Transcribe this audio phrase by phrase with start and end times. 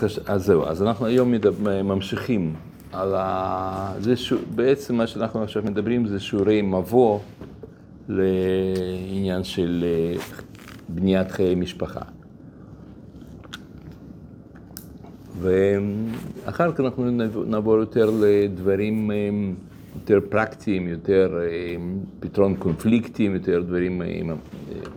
[0.00, 2.54] אז, אז זהו, אז אנחנו היום מדבר, ממשיכים
[2.92, 3.94] על ה...
[4.00, 4.32] זה ש...
[4.54, 7.18] בעצם מה שאנחנו עכשיו מדברים זה שיעורי מבוא
[8.08, 10.20] לעניין של אה,
[10.88, 12.00] בניית חיי משפחה.
[15.40, 17.10] ואחר כך אנחנו
[17.46, 19.16] נעבור יותר לדברים אה,
[19.94, 21.74] יותר פרקטיים, יותר אה,
[22.20, 24.02] פתרון קונפליקטים, יותר דברים,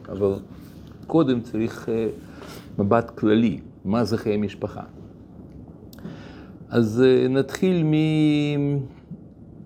[0.09, 0.33] אבל
[1.07, 1.89] קודם צריך
[2.79, 4.83] מבט כללי, מה זה חיי משפחה.
[6.69, 7.85] אז נתחיל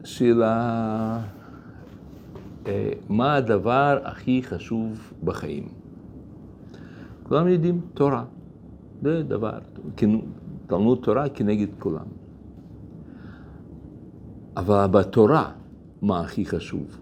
[0.04, 1.22] משאלה,
[3.10, 5.68] מה הדבר הכי חשוב בחיים?
[7.24, 8.24] כולם יודעים תורה,
[9.02, 9.60] זה דבר,
[10.68, 12.06] תלמוד תורה כנגד כולם.
[14.58, 15.52] אבל בתורה,
[16.02, 17.00] מה הכי חשוב?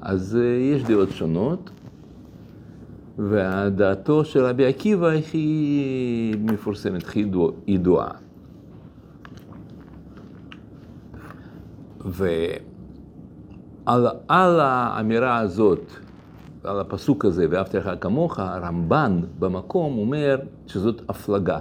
[0.00, 0.38] אז
[0.74, 1.70] יש דעות שונות,
[3.28, 7.26] ודעתו של רבי עקיבא היא מפורסמת, הכי
[7.66, 8.10] ידועה.
[12.04, 15.90] ועל האמירה הזאת,
[16.64, 21.58] על הפסוק הזה, ואהבת לך כמוך, הרמב"ן במקום אומר שזאת הפלגה,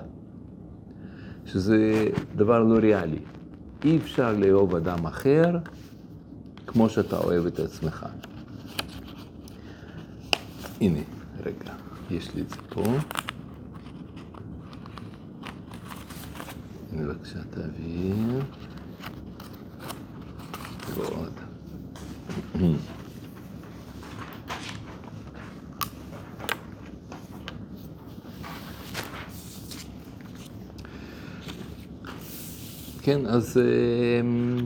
[1.46, 3.20] שזה דבר לא ריאלי.
[3.84, 5.58] אי אפשר לאהוב אדם אחר
[6.68, 8.06] כמו שאתה אוהב את עצמך.
[10.82, 11.00] הנה,
[11.46, 11.74] רגע,
[12.12, 12.84] יש לי את זה פה.
[16.92, 18.44] הנה בבקשה תעביר.
[20.96, 21.34] ועוד.
[33.02, 33.58] כן, אז,
[34.22, 34.58] אמ,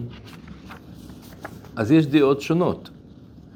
[1.75, 2.89] אז יש דעות שונות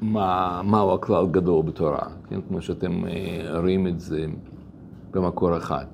[0.00, 4.26] מה, מהו הכלל גדול בתורה, כן, כמו שאתם אה, רואים את זה
[5.10, 5.84] במקור אחד.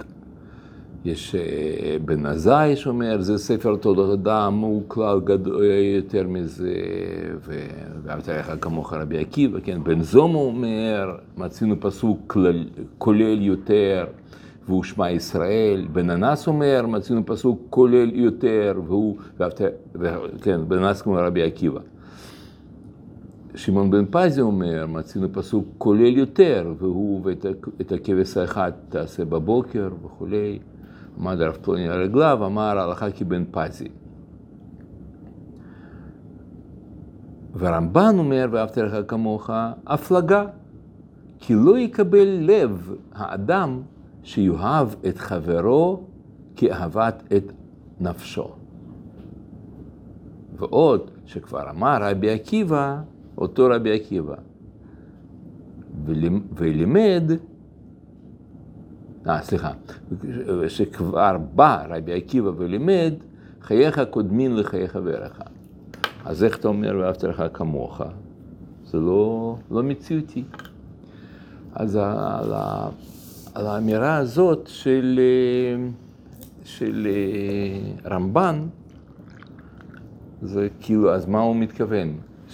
[1.05, 5.65] יש אה, בן עזאי שאומר, זה ספר תולדות אדם, הוא כלל גדול
[5.97, 6.75] יותר מזה,
[7.41, 12.65] ואהבת לך כמוך רבי עקיבא, כן, בן זומו אומר, מצינו פסוק כלל,
[12.99, 14.05] כולל יותר.
[14.67, 19.17] והוא שמע ישראל, בן אנס אומר, מצינו פסוק כולל יותר, והוא,
[20.43, 21.81] כן, בן אנס כמו רבי עקיבא.
[23.55, 30.59] שמעון בן פזי אומר, מצינו פסוק כולל יותר, והוא ואת הכבש האחד תעשה בבוקר וכולי.
[31.19, 33.89] עמד הרב פלוני על רגליו, אמר הלכה כבן פזי.
[37.55, 39.51] והרמב"ן אומר, ואהבת לך כמוך,
[39.87, 40.47] הפלגה,
[41.39, 43.83] כי לא יקבל לב האדם
[44.23, 46.01] שיאהב את חברו
[46.57, 47.53] כאהבת את
[48.01, 48.49] נפשו.
[50.57, 53.01] ועוד, שכבר אמר רבי עקיבא,
[53.39, 54.35] אותו רבי עקיבא,
[56.57, 57.31] ולימד,
[59.27, 59.73] אה, סליחה,
[60.69, 63.15] שכבר בא רבי עקיבא ולימד,
[63.63, 65.41] חייך קודמים לחיי חברך.
[66.25, 68.01] אז איך אתה אומר ואהבת לך כמוך?
[68.87, 70.45] זה לא, לא מציאותי.
[71.75, 72.53] אז על
[73.55, 75.21] על האמירה הזאת של,
[76.65, 78.67] של אה, רמב"ן,
[80.43, 82.09] זה כאילו, אז מה הוא מתכוון?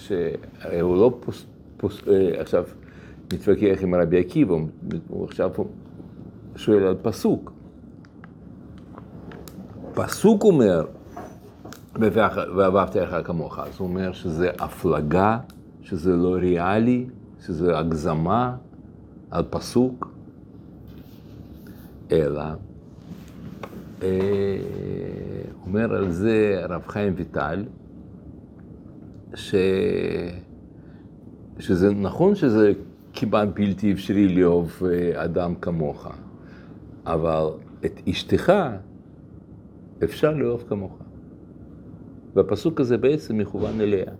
[0.07, 1.45] שהוא לא פוס,
[1.77, 2.63] פוס, אה, עכשיו
[3.33, 4.55] מתווכח עם רבי עקיבא,
[5.07, 5.51] הוא עכשיו
[6.55, 7.51] שואל על פסוק.
[9.93, 10.85] פסוק אומר,
[11.95, 15.39] ואהבת לך כמוך, אז הוא אומר שזה הפלגה,
[15.81, 17.05] שזה לא ריאלי,
[17.45, 18.55] שזה הגזמה
[19.31, 20.11] על פסוק.
[22.11, 22.43] אלא,
[24.03, 24.57] אה,
[25.65, 27.63] אומר על זה הרב חיים ויטל,
[29.35, 29.55] ש...
[31.59, 32.73] שזה נכון שזה
[33.13, 36.07] כמעט בלתי אפשרי לאהוב אה, אדם כמוך,
[37.05, 37.45] אבל
[37.85, 38.53] את אשתך
[40.03, 40.97] אפשר לאהוב כמוך.
[42.35, 44.11] והפסוק הזה בעצם מכוון אליה.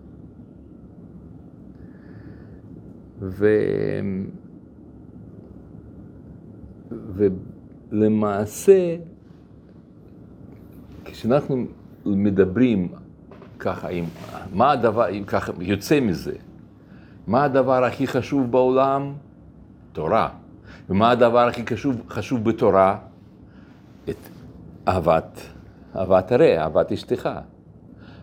[3.22, 3.48] ו...
[6.92, 7.28] ו...
[7.92, 8.98] למעשה,
[11.06, 11.66] כשאנחנו
[12.06, 12.88] מדברים
[13.62, 14.06] ככה, עם,
[14.54, 16.34] מה הדבר, אם ככה יוצא מזה,
[17.28, 19.14] מה הדבר הכי חשוב בעולם?
[19.94, 20.30] תורה.
[20.90, 22.98] ומה הדבר הכי חשוב, חשוב בתורה?
[24.10, 24.16] את
[24.88, 25.42] אהבת,
[25.96, 27.30] אהבת הרע, אהבת אשתך.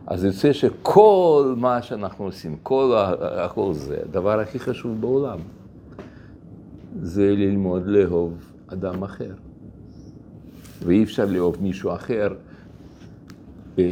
[0.07, 5.39] אז יוצא שכל מה שאנחנו עושים, כל, הכל זה, הדבר הכי חשוב בעולם,
[7.03, 9.35] זה ללמוד לאהוב אדם אחר.
[10.83, 12.29] ואי אפשר לאהוב מישהו אחר
[13.79, 13.85] אה,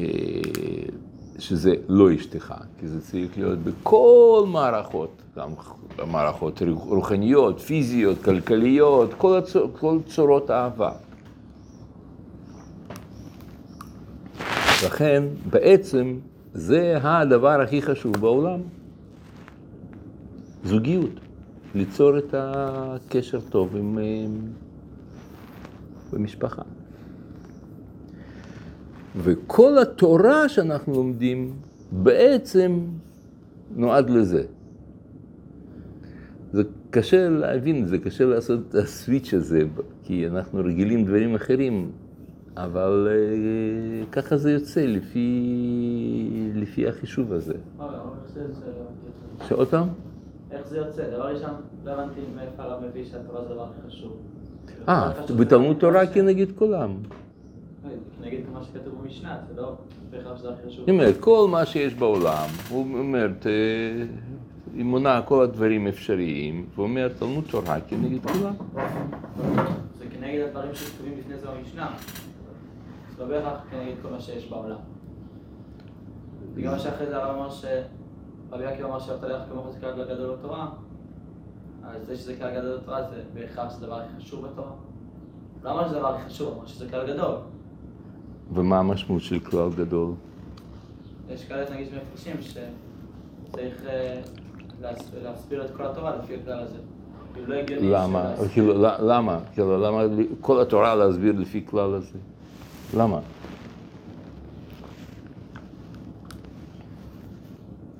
[1.38, 5.50] שזה לא אשתך, כי זה צריך להיות בכל מערכות, גם
[6.06, 10.90] מערכות רוחניות, פיזיות, כלכליות, כל, הצור, כל צורות אהבה.
[14.86, 16.18] לכן, בעצם,
[16.52, 18.60] זה הדבר הכי חשוב בעולם.
[20.64, 21.10] זוגיות,
[21.74, 24.36] ליצור את הקשר טוב עם, עם,
[26.12, 26.62] עם משפחה.
[29.16, 31.52] וכל התורה שאנחנו לומדים
[31.92, 32.80] בעצם
[33.76, 34.44] נועד לזה.
[36.52, 39.60] זה קשה להבין את זה, קשה לעשות את הסוויץ' הזה,
[40.02, 41.90] כי אנחנו רגילים דברים אחרים,
[42.56, 45.28] אבל uh, ככה זה יוצא לפי,
[46.54, 47.54] לפי החישוב הזה.
[49.48, 49.88] שעוד פעם?
[50.50, 51.10] איך זה יוצא?
[51.10, 51.50] דבר ראשון,
[51.84, 54.16] לא הבנתי מאיפה הרב מביא שהתורה זה הדבר הכי חשוב.
[54.88, 56.96] אה, בתלמוד תורה כנגד כולם.
[58.20, 59.72] נגיד מה שכתוב במשנה, זה לא
[60.10, 60.84] בהכרח שזה הכי חשוב.
[60.86, 63.28] היא אומרת, כל מה שיש בעולם, הוא אומר,
[64.74, 68.54] היא מונה כל הדברים אפשריים, והוא אומר, תלמוד תורה כנגד כולם.
[69.98, 71.94] זה כנגד הדברים שכתובים לפני זה במשנה.
[73.16, 74.78] זה לא בהכרח כנגד כל מה שיש בעולם.
[76.54, 77.64] בגלל שאחרי זה הרב אמר ש...
[78.52, 80.68] רבי עקיבא אמר שאהבת לך כמוך זה כלל גדול בתורה,
[81.84, 84.70] אז זה שזה כלל גדול בתורה זה בהכרח שזה הדבר הכי חשוב בתורה.
[85.64, 87.34] לא אמר שזה הדבר הכי חשוב, אמר שזה כלל גדול.
[88.54, 90.12] ומה המשמעות של כלל גדול?
[91.30, 94.20] יש כאלה נגיד מפרשים שצריך אה,
[95.22, 96.78] להסביר את כל התורה לפי הכלל הזה.
[97.34, 98.34] כאילו לא הגיוני למה?
[98.52, 99.40] כאילו, למה?
[99.54, 100.02] כאילו, למה
[100.40, 102.18] כל התורה להסביר לפי כלל הזה?
[102.96, 103.20] למה?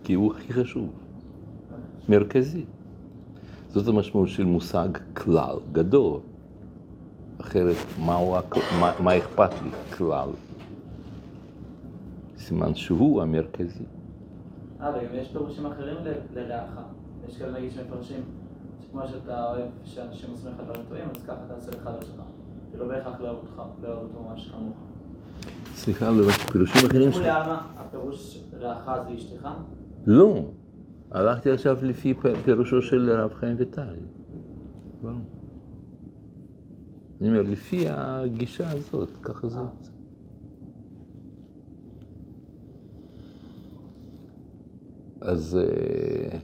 [0.05, 0.91] כי הוא הכי חשוב,
[2.09, 2.65] מרכזי.
[3.69, 6.21] זאת המשמעות של מושג כלל, גדול.
[7.41, 8.37] אחרת, מהו,
[8.81, 9.71] מה, מה אכפת לי?
[9.97, 10.29] כלל.
[12.39, 13.85] סימן שהוא המרכזי.
[14.81, 15.97] אה, וגם יש פירושים אחרים
[16.35, 16.71] לרעך.
[17.29, 18.21] יש כאלה נגיד שמפרשים,
[18.83, 22.23] שכמו שאתה אוהב שאנשים עושים לך דברים טובים, אז ככה תעשה לחבר שלך.
[22.73, 24.77] ולא בהכרח לאהוב אותך, לאהוב אותו ממש כמוך.
[25.75, 27.27] סליחה, לא פירושים אחרים שלך.
[27.77, 29.49] הפירוש רעך זה אשתך?
[30.07, 30.45] לא.
[31.11, 33.95] הלכתי עכשיו לפי פירושו של הרב חיים ויטל.
[37.21, 39.91] אני אומר, לפי הגישה הזאת, ככה זה יוצא.
[45.21, 46.39] אז, אה,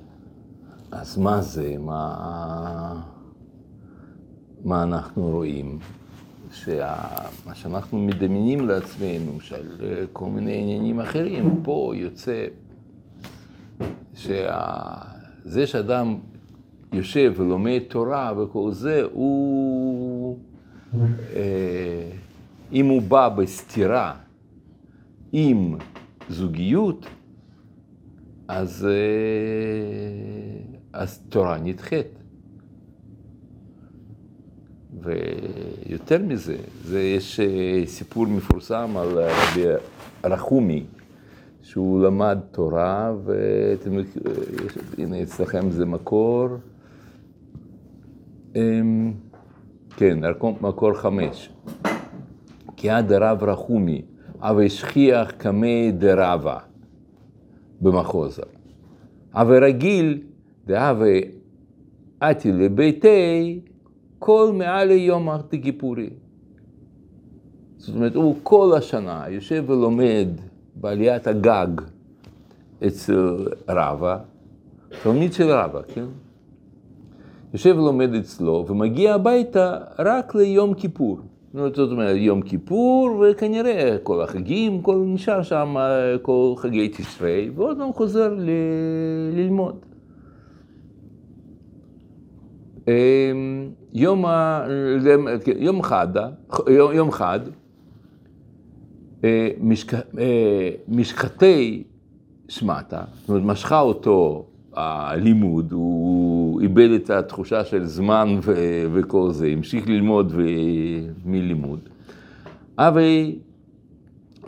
[0.90, 1.76] אז מה זה?
[1.78, 3.02] מה,
[4.64, 5.78] מה אנחנו רואים?
[6.52, 12.46] שמה שאנחנו מדמיינים לעצמנו, של אה, כל מיני עניינים אחרים, פה יוצא
[14.14, 16.18] שזה שאדם
[16.92, 20.38] יושב ולומד תורה וכל זה, הוא,
[22.72, 24.14] אם הוא בא בסתירה
[25.32, 25.76] עם
[26.28, 27.06] זוגיות,
[28.48, 28.90] אז, אה,
[30.92, 32.06] אז תורה נדחית.
[35.00, 39.64] ויותר מזה, זה יש אה, סיפור מפורסם על רבי
[40.24, 40.84] רחומי,
[41.62, 43.90] שהוא למד תורה, ואתם,
[44.98, 46.48] הנה אצלכם זה מקור,
[48.56, 49.12] אמ,
[50.02, 50.18] כן,
[50.60, 51.50] מקור חמש.
[52.76, 54.02] כי עד הרב רחומי,
[54.40, 56.58] אבל השכיח קמי דרבה
[57.80, 58.42] במחוזה.
[59.34, 60.22] אבל רגיל,
[60.66, 61.18] דהווה
[62.20, 63.60] עתי לביתי,
[64.18, 66.10] כל מעל ליום ארתי כיפורי.
[67.76, 70.28] זאת אומרת, הוא כל השנה יושב ולומד
[70.74, 71.80] בעליית הגג
[72.86, 74.18] אצל רבא,
[75.02, 76.06] תלמיד של רבא, כן?
[77.52, 81.18] יושב ולומד אצלו ומגיע הביתה רק ליום כיפור.
[81.52, 85.76] זאת אומרת, יום כיפור, וכנראה כל החגים, כל נשאר שם,
[86.22, 88.50] כל חגי תשרי, ועוד פעם חוזר ל...
[89.32, 89.76] ללמוד.
[92.88, 94.66] אמ, יום, ה...
[95.56, 96.08] יום חד,
[96.68, 97.40] יום חד,
[99.24, 99.48] אה,
[100.18, 101.84] אה, משחתי
[102.48, 109.46] שמטה, זאת אומרת, משכה אותו הלימוד, הוא איבד את התחושה של זמן ו- וכל זה,
[109.46, 110.42] המשיך ללמוד ו-
[111.24, 111.80] מלימוד.
[112.78, 113.32] אבל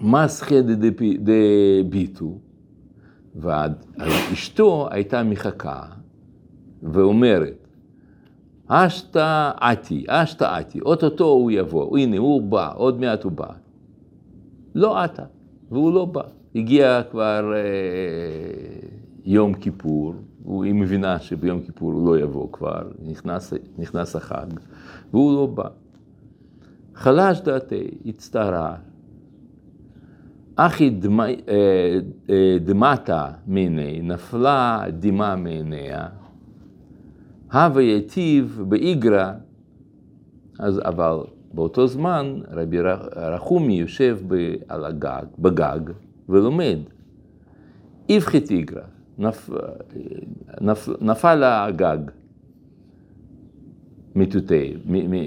[0.00, 0.62] מסחי
[1.19, 2.38] דביטו,
[3.37, 5.83] ואשתו הייתה מחכה
[6.83, 7.66] ואומרת,
[8.69, 13.49] אשתא עתי, אשתא עתי, אוטוטו הוא יבוא, הנה הוא בא, עוד מעט הוא בא.
[14.75, 15.25] לא עתה,
[15.71, 16.23] והוא לא בא.
[16.54, 18.88] הגיע כבר אה,
[19.25, 20.14] יום כיפור,
[20.47, 24.47] היא מבינה שביום כיפור הוא לא יבוא כבר, נכנס, נכנס החג,
[25.11, 25.69] והוא לא בא.
[26.95, 28.76] חלש דעתי, הצטערה.
[30.57, 31.26] אחי דמ, אה,
[32.31, 36.07] אה, מעיני, נפלה דמעה מעיניה,
[37.52, 39.33] הווה יטיב באיגרא,
[40.59, 41.19] אז אבל
[41.54, 42.78] באותו זמן רבי
[43.16, 44.19] רחומי יושב
[44.69, 45.81] על הגג, בגג,
[46.28, 46.78] ולומד.
[48.09, 48.83] איפכי תיגרא,
[49.18, 49.50] נפ,
[50.61, 51.99] נפ, נפל הגג
[54.14, 54.75] מתותי,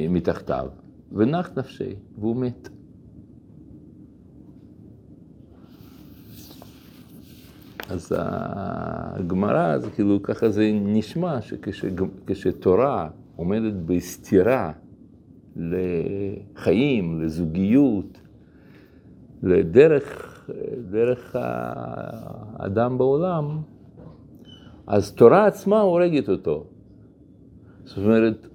[0.10, 0.68] מתחתיו,
[1.12, 2.70] ונח נפשי, והוא מת.
[7.90, 14.72] אז הגמרא, זה כאילו ככה זה נשמע, שכשתורה עומדת בסתירה
[15.56, 18.20] לחיים, לזוגיות,
[19.44, 20.28] לדרך
[20.92, 23.62] דרך האדם בעולם,
[24.88, 26.64] אז תורה עצמה הורגת אותו.
[27.84, 28.48] זאת אומרת,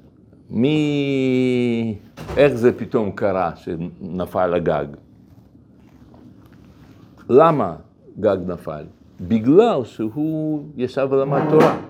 [0.50, 1.98] מי...
[2.36, 4.86] איך זה פתאום קרה שנפל הגג?
[7.28, 7.76] למה
[8.20, 8.84] גג נפל?
[9.20, 11.80] בגלל שהוא ישב ולמד תורה.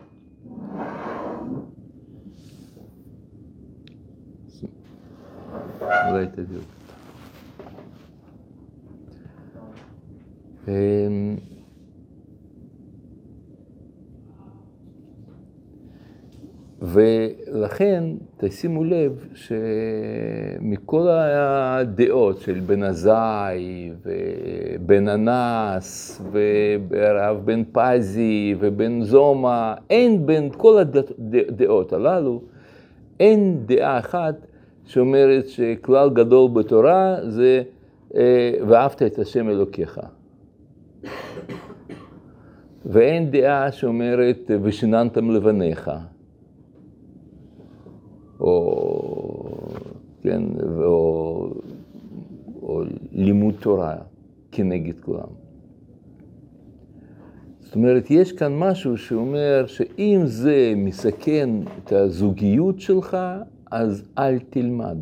[6.10, 6.60] אולי תביאו.
[16.82, 18.04] ולכן
[18.36, 30.26] תשימו לב שמכל הדעות של בן עזאי ובן אנס והרב בן פזי ובן זומא, אין
[30.26, 32.42] בין כל הדעות הללו,
[33.20, 34.34] אין דעה אחת
[34.84, 37.62] שאומרת שכלל גדול בתורה זה
[38.14, 40.00] אה, ואהבת את השם אלוקיך.
[42.86, 45.90] ואין דעה שאומרת ושיננתם לבניך.
[48.42, 49.44] או,
[50.22, 50.42] כן,
[50.84, 51.50] או,
[52.62, 52.82] או
[53.12, 53.96] לימוד תורה
[54.52, 55.28] כנגד כולם.
[57.60, 63.16] זאת אומרת, יש כאן משהו שאומר שאם זה מסכן את הזוגיות שלך,
[63.70, 64.98] אז אל תלמד.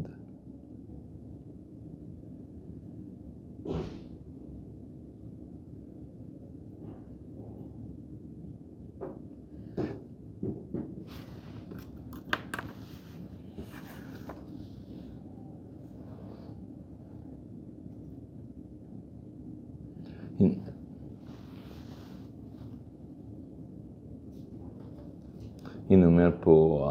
[25.90, 26.88] הנה אומר פה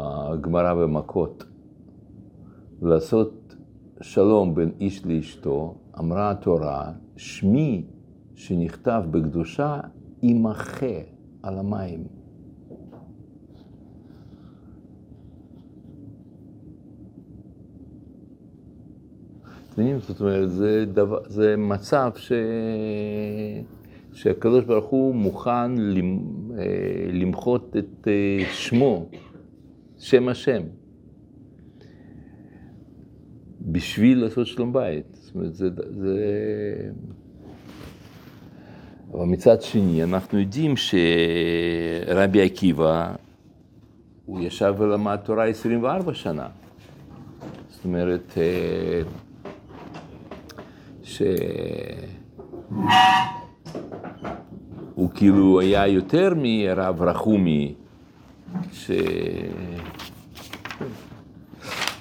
[0.50, 1.44] הגמרא במכות,
[2.82, 3.56] לעשות
[4.00, 7.84] שלום בין איש לאשתו, אמרה התורה, שמי
[8.34, 9.80] שנכתב בקדושה
[10.22, 10.86] יימחה
[11.42, 12.04] על המים.
[19.98, 22.32] זאת אומרת, זה, דבר, זה מצב ש...
[24.12, 25.70] שהקדוש ברוך הוא מוכן
[27.12, 28.08] למחות את
[28.52, 29.06] שמו,
[30.00, 30.62] שם השם,
[33.60, 35.06] בשביל לעשות שלום בית.
[35.12, 35.68] זאת אומרת, זה...
[35.90, 36.18] זה...
[39.12, 43.14] אבל מצד שני, אנחנו יודעים שרבי עקיבא,
[44.26, 46.48] הוא ישב ולמד תורה 24 שנה.
[47.68, 48.38] זאת אומרת,
[51.02, 51.22] ש...
[54.94, 57.74] הוא כאילו היה יותר מרב רחומי,
[58.72, 58.90] ש...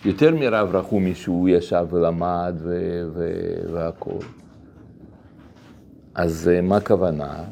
[0.05, 3.01] יותר מרב רחומי שהוא ישב ולמד ו...
[3.13, 3.31] ו...
[3.73, 4.19] והכל.
[6.15, 7.43] אז מה הכוונה?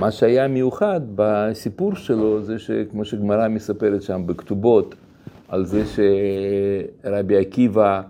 [0.00, 4.94] מה שהיה מיוחד בסיפור שלו זה שכמו שגמרא מספרת שם בכתובות,
[5.48, 5.82] על זה
[7.04, 8.02] שרבי עקיבא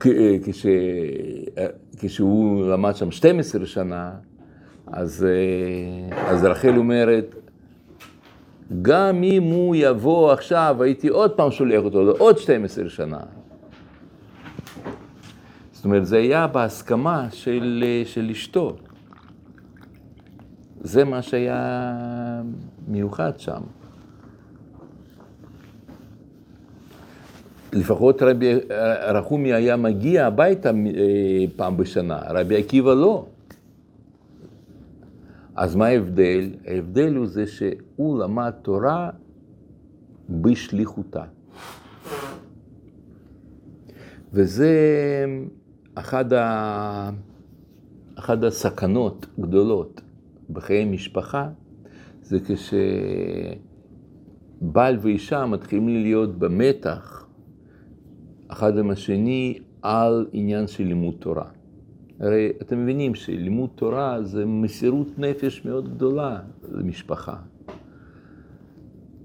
[0.00, 0.66] כש,
[1.98, 4.12] כשהוא למד שם 12 שנה,
[4.92, 5.26] אז,
[6.26, 7.34] אז רחל אומרת,
[8.82, 13.20] גם אם הוא יבוא עכשיו, הייתי עוד פעם שולח אותו לעוד 12 שנה.
[15.72, 18.76] זאת אומרת, זה היה בהסכמה של, של אשתו.
[20.80, 22.42] זה מה שהיה
[22.88, 23.60] מיוחד שם.
[27.72, 28.54] לפחות רבי
[29.08, 30.70] רחומי היה מגיע הביתה
[31.56, 33.26] פעם בשנה, רבי עקיבא לא.
[35.58, 36.50] אז מה ההבדל?
[36.66, 39.10] ההבדל הוא זה שהוא למד תורה
[40.30, 41.24] בשליחותה.
[44.32, 44.74] וזה
[45.94, 47.10] אחד, ה...
[48.18, 50.00] אחד הסכנות גדולות
[50.50, 51.48] בחיי משפחה,
[52.22, 52.38] זה
[54.60, 57.26] כשבעל ואישה מתחילים להיות במתח
[58.48, 61.57] אחד עם השני על עניין של לימוד תורה.
[62.20, 66.40] הרי אתם מבינים שלימוד תורה זה מסירות נפש מאוד גדולה
[66.72, 67.36] למשפחה.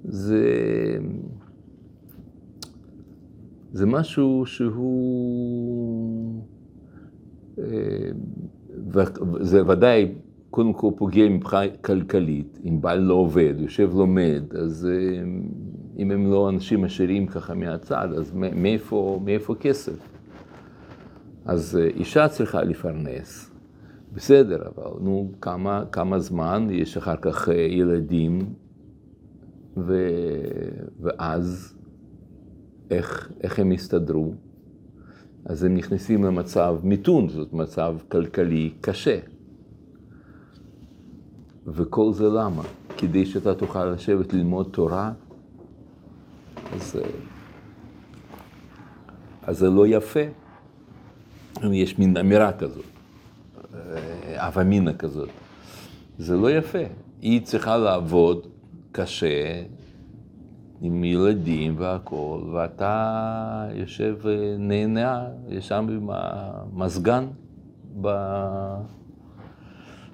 [0.03, 0.47] זה,
[3.71, 6.41] זה משהו שהוא,
[7.59, 7.63] אה,
[9.39, 10.12] זה ודאי
[10.50, 15.23] קודם כל פוגע מבחינה כלכלית, אם בעל לא עובד, יושב לומד, אז אה,
[15.97, 20.12] אם הם לא אנשים עשירים ככה מהצד, אז מאיפה, מאיפה כסף?
[21.45, 23.51] אז אה, אישה צריכה לפרנס,
[24.13, 28.53] בסדר, אבל נו, כמה, כמה זמן, יש אחר כך אה, ילדים,
[29.77, 30.07] ו...
[31.00, 31.75] ואז
[32.91, 34.33] איך, איך הם יסתדרו?
[35.45, 39.19] אז הם נכנסים למצב מיתון, זאת מצב כלכלי קשה.
[41.67, 42.63] וכל זה למה?
[42.97, 45.12] כדי שאתה תוכל לשבת ללמוד תורה?
[46.73, 47.09] אז, אה,
[49.41, 50.42] אז זה לא יפה.
[51.72, 52.86] יש מין אמירה כזאת,
[54.36, 55.29] אב אה, אמינא כזאת.
[56.17, 56.84] זה לא יפה.
[57.22, 58.48] היא צריכה לעבוד
[58.91, 59.63] קשה
[60.82, 67.27] עם ילדים והכול, ואתה יושב ונהנה, יש שם עם המזגן
[68.01, 68.08] ב...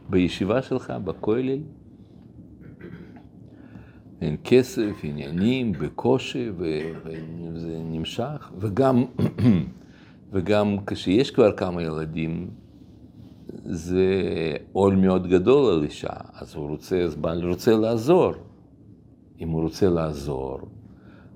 [0.09, 1.59] בישיבה שלך, בכולל.
[4.21, 9.03] אין כסף, עניינים, בקושי, וזה נמשך, וגם
[10.31, 12.49] וגם כשיש כבר כמה ילדים,
[13.65, 14.05] זה
[14.71, 18.33] עול מאוד גדול על אישה, אז הוא רוצה, אז בעל רוצה לעזור.
[19.39, 20.59] אם הוא רוצה לעזור,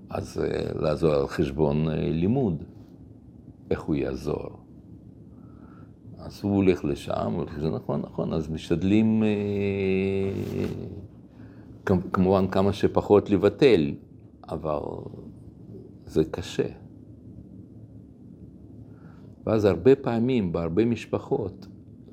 [0.09, 2.63] אז אה, לעזור על חשבון אה, לימוד.
[3.71, 4.49] איך הוא יעזור?
[6.17, 9.29] אז הוא הולך לשם, זה נכון, נכון, אז משתדלים אה,
[12.11, 13.91] כמובן כמה שפחות לבטל,
[14.49, 14.79] אבל
[16.05, 16.82] זה קשה.
[19.45, 21.67] ואז הרבה פעמים, בהרבה משפחות,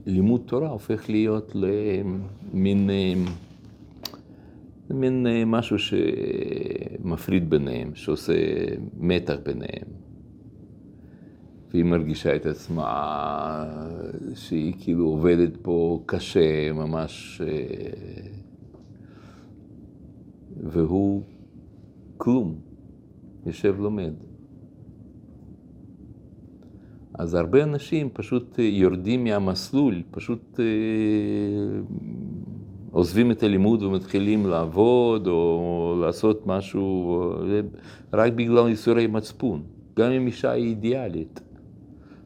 [0.06, 2.90] לימוד תורה הופך להיות למין
[4.90, 8.35] מין משהו שמפריד ביניהם, שעושה
[8.96, 9.88] מתח ביניהם.
[11.70, 13.64] והיא מרגישה את עצמה
[14.35, 17.42] שהיא כאילו עובדת פה קשה, ממש...
[20.57, 21.22] והוא
[22.16, 22.55] כלום,
[23.46, 24.14] יושב לומד.
[27.20, 30.64] אז הרבה אנשים פשוט אה, יורדים מהמסלול, פשוט אה,
[32.90, 37.16] עוזבים את הלימוד ומתחילים לעבוד או לעשות משהו
[38.12, 39.62] רק בגלל ייסורי מצפון.
[39.98, 41.40] גם אם אישה היא אידיאלית,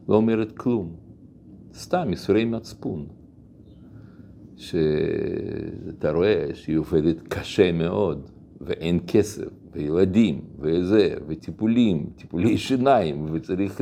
[0.09, 0.95] לא אומרת כלום.
[1.73, 3.05] סתם ייסורי מצפון.
[4.57, 8.29] שאתה רואה שהיא עובדת קשה מאוד,
[8.61, 13.81] ואין כסף, וילדים, וזה, וטיפולים, טיפולי שיניים, וצריך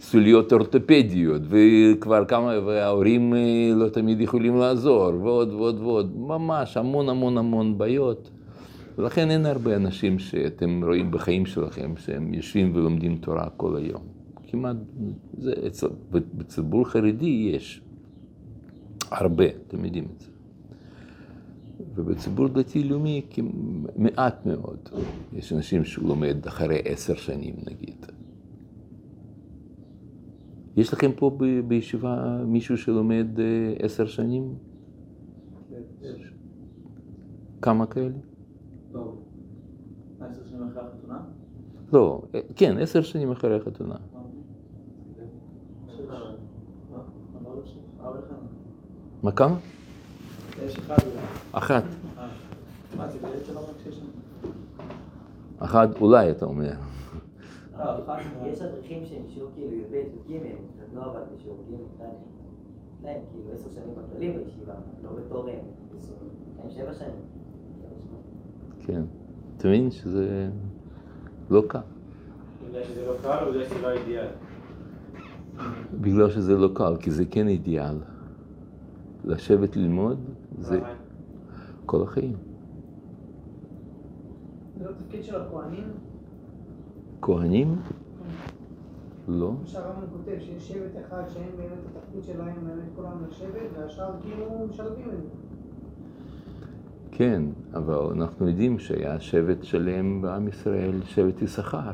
[0.00, 7.08] סוליות אורתופדיות, וכבר כמה, וההורים אה, לא תמיד יכולים לעזור, ועוד ועוד ועוד, ממש המון
[7.08, 8.30] המון המון בעיות.
[8.98, 14.02] ולכן אין הרבה אנשים שאתם רואים בחיים שלכם שהם יושבים ולומדים תורה כל היום.
[14.46, 14.76] כמעט,
[15.38, 15.52] זה,
[16.10, 17.80] בציבור חרדי יש
[19.10, 20.30] הרבה, אתם יודעים את זה.
[21.94, 23.22] ובציבור דתי-לאומי
[23.96, 24.88] מעט מאוד.
[25.32, 28.06] יש אנשים שהוא לומד אחרי עשר שנים נגיד.
[30.78, 33.44] יש לכם פה ב- בישיבה מישהו שלומד אה,
[33.78, 34.54] עשר שנים?
[37.62, 38.08] כמה כאלה?
[38.92, 39.12] לא.
[41.92, 43.94] לא, אה, כן, עשר שנים אחרי החתונה.
[49.22, 49.56] מה כמה?
[50.64, 51.20] יש אחד אולי.
[51.52, 51.84] אחת.
[53.84, 54.00] שש
[55.58, 56.72] אחת אולי, אתה אומר.
[58.46, 60.40] יש אברכים שהם שיעור כאילו י"ב י"ג,
[60.94, 62.06] לא עבד בשיעור ג' ד',
[63.04, 65.58] להם כאילו עשר שנים בכללי בישיבה, לא בתור הם,
[66.62, 67.20] הם שבע שנים.
[68.86, 69.02] כן.
[69.56, 70.50] אתה מבין שזה
[71.50, 71.78] לא קל.
[72.68, 74.28] בגלל שזה לא קל או בגלל שזה לא אידיאל?
[76.00, 77.98] בגלל שזה לא קל, כי זה כן אידיאל.
[79.24, 80.18] לשבת ללמוד
[80.58, 80.80] זה
[81.86, 82.36] כל החיים.
[84.78, 85.88] זה לא תפקיד של הכוהנים?
[87.22, 87.76] כהנים?
[89.28, 89.52] לא.
[89.64, 95.06] שהרמב"ם כותב שיש שבט אחד שהם באמת התפקיד שלהם באמת כולם לשבת והשאר כאילו משלבים
[95.10, 95.28] את זה.
[97.12, 97.42] כן,
[97.74, 101.90] אבל אנחנו יודעים שהיה שבט שלם בעם ישראל, שבט יששכר,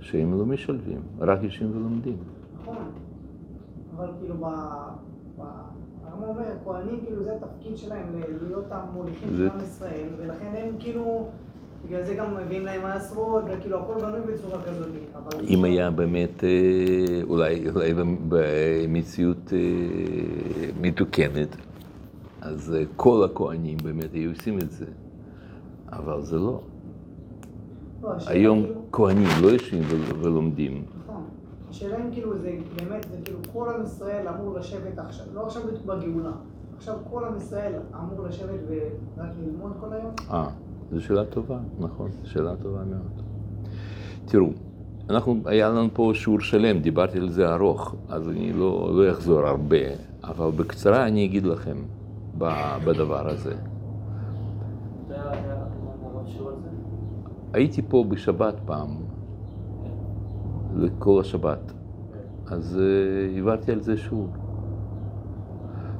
[0.00, 2.16] שהם לא משלבים, רק יושבים ולומדים.
[2.62, 2.90] נכון,
[3.96, 4.44] אבל כאילו ב...
[5.38, 5.42] ב-
[6.04, 8.04] הרמב"ם אומר, כהנים כאילו זה התפקיד שלהם
[8.42, 11.28] להיות המוליכים של עם ישראל ולכן הם כאילו,
[11.86, 14.88] בגלל זה גם מביאים להם מעשרות וכאילו הכל בנוי בצורה כזאת.
[15.48, 16.48] אם היה באמת, אה,
[17.22, 17.94] אולי, אולי
[18.28, 19.58] במציאות אה,
[20.80, 21.56] מתוקנת,
[22.40, 24.84] אז אה, כל הכהנים באמת היו עושים את זה.
[25.92, 26.60] אבל זה לא.
[28.02, 30.84] לא, היום כאילו- כהנים לא יושבים ול- ולומדים.
[31.04, 31.22] נכון.
[31.70, 35.62] השאלה אם כאילו זה באמת, זה כאילו כל עם ישראל אמור לשבת עכשיו, לא עכשיו
[35.86, 36.32] בגאולה,
[36.76, 40.12] עכשיו כל עם ישראל אמור לשבת ורק ללמוד כל היום?
[40.92, 43.22] אה, זו שאלה טובה, נכון, שאלה טובה מאוד.
[44.24, 44.50] תראו,
[45.10, 49.40] אנחנו, היה לנו פה שיעור שלם, דיברתי על זה ארוך, אז אני לא, לא אחזור
[49.40, 49.76] הרבה,
[50.24, 51.76] אבל בקצרה אני אגיד לכם
[52.38, 53.54] ב- בדבר הזה.
[57.52, 58.88] הייתי פה בשבת פעם,
[60.76, 61.72] לכל השבת,
[62.46, 64.28] אז uh, העברתי על זה שיעור.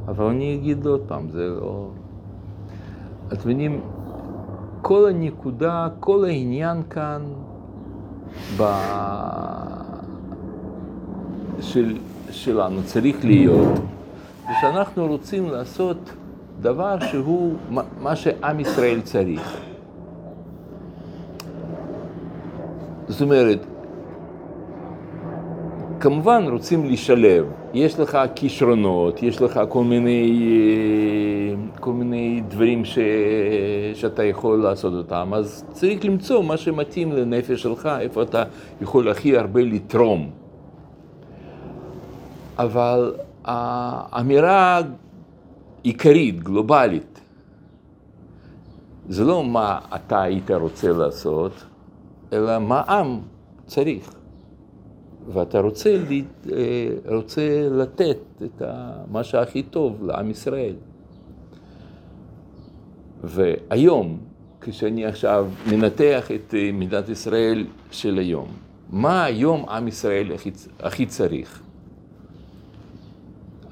[0.09, 1.91] אבל אני אגיד עוד פעם, זה לא...
[3.33, 3.81] אתם מבינים,
[4.83, 7.23] כל הנקודה, כל העניין כאן
[8.57, 8.63] ב...
[11.61, 11.97] של,
[12.31, 13.79] שלנו צריך להיות,
[14.45, 16.11] ושאנחנו רוצים לעשות
[16.61, 17.55] דבר שהוא
[18.01, 19.57] מה שעם ישראל צריך.
[23.09, 23.67] זאת אומרת,
[26.01, 32.99] כמובן רוצים לשלב, יש לך כישרונות, יש לך כל מיני, אה, כל מיני דברים ש...
[33.95, 38.45] שאתה יכול לעשות אותם, אז צריך למצוא מה שמתאים לנפש שלך, איפה אתה
[38.81, 40.31] יכול הכי הרבה לתרום.
[42.59, 44.81] אבל האמירה
[45.83, 47.21] עיקרית, גלובלית,
[49.09, 51.53] זה לא מה אתה היית רוצה לעשות,
[52.33, 53.19] אלא מה עם
[53.67, 54.16] צריך.
[55.33, 55.97] ואתה רוצה,
[56.53, 58.63] אה, רוצה לתת את
[59.11, 60.75] מה שהכי טוב לעם ישראל.
[63.25, 64.19] והיום,
[64.61, 68.49] כשאני עכשיו מנתח את אה, מדינת ישראל של היום,
[68.91, 70.33] מה היום עם ישראל
[70.81, 71.63] הכי צריך?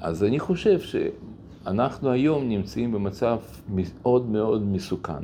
[0.01, 3.39] אז אני חושב שאנחנו היום נמצאים במצב
[3.75, 5.23] מאוד מאוד מסוכן.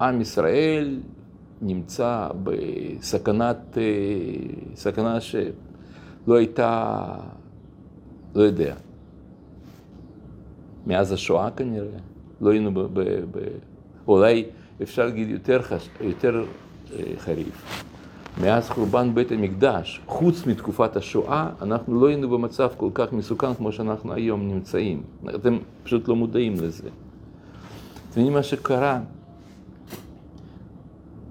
[0.00, 1.00] עם ישראל
[1.64, 3.82] נמצא בסכנת, אה,
[4.74, 7.04] סכנה שלא הייתה,
[8.34, 8.74] לא יודע,
[10.86, 11.98] מאז השואה כנראה,
[12.40, 12.80] לא היינו ב...
[12.80, 13.00] ב,
[13.30, 13.38] ב
[14.08, 14.44] אולי
[14.82, 16.44] אפשר להגיד יותר, חש, יותר
[16.92, 17.84] אה, חריף.
[18.40, 23.72] מאז חורבן בית המקדש, חוץ מתקופת השואה, אנחנו לא היינו במצב כל כך מסוכן כמו
[23.72, 25.02] שאנחנו היום נמצאים.
[25.34, 26.88] אתם פשוט לא מודעים לזה.
[28.10, 29.00] אתם יודעים מה שקרה?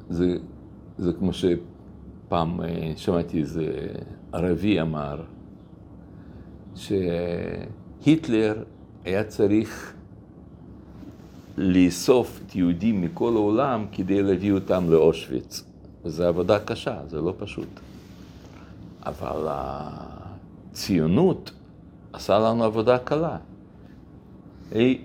[0.09, 0.37] זה,
[0.97, 3.87] זה כמו שפעם אה, שמעתי איזה
[4.31, 5.23] ערבי אמר,
[6.75, 8.63] שהיטלר
[9.05, 9.93] היה צריך
[11.57, 15.63] לאסוף את יהודים מכל העולם כדי להביא אותם לאושוויץ.
[16.05, 17.67] וזו עבודה קשה, זה לא פשוט.
[19.05, 19.47] אבל
[20.71, 21.51] הציונות
[22.13, 23.37] עשה לנו עבודה קלה.
[24.71, 24.99] היא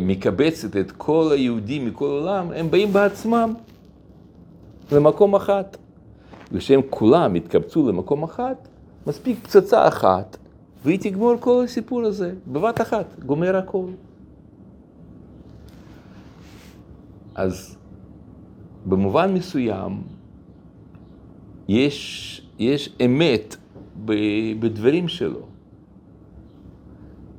[0.00, 3.54] מקבצת את כל היהודים מכל העולם, הם באים בעצמם
[4.92, 5.76] למקום אחת.
[6.52, 8.68] וכשהם כולם יתקבצו למקום אחת,
[9.06, 10.36] מספיק פצצה אחת,
[10.84, 13.86] והיא תגמור כל הסיפור הזה, בבת אחת, גומר הכל.
[17.34, 17.76] אז
[18.86, 20.02] במובן מסוים,
[21.68, 23.56] יש, יש אמת
[24.60, 25.46] בדברים שלו.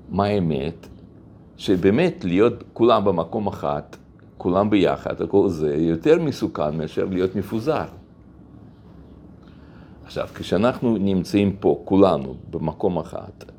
[0.10, 0.88] מה האמת?
[1.58, 3.98] שבאמת להיות כולם במקום אחת,
[4.42, 7.86] כולם ביחד, הכל זה, יותר מסוכן מאשר להיות מפוזר.
[10.04, 13.52] עכשיו, כשאנחנו נמצאים פה, כולנו, במקום אחת,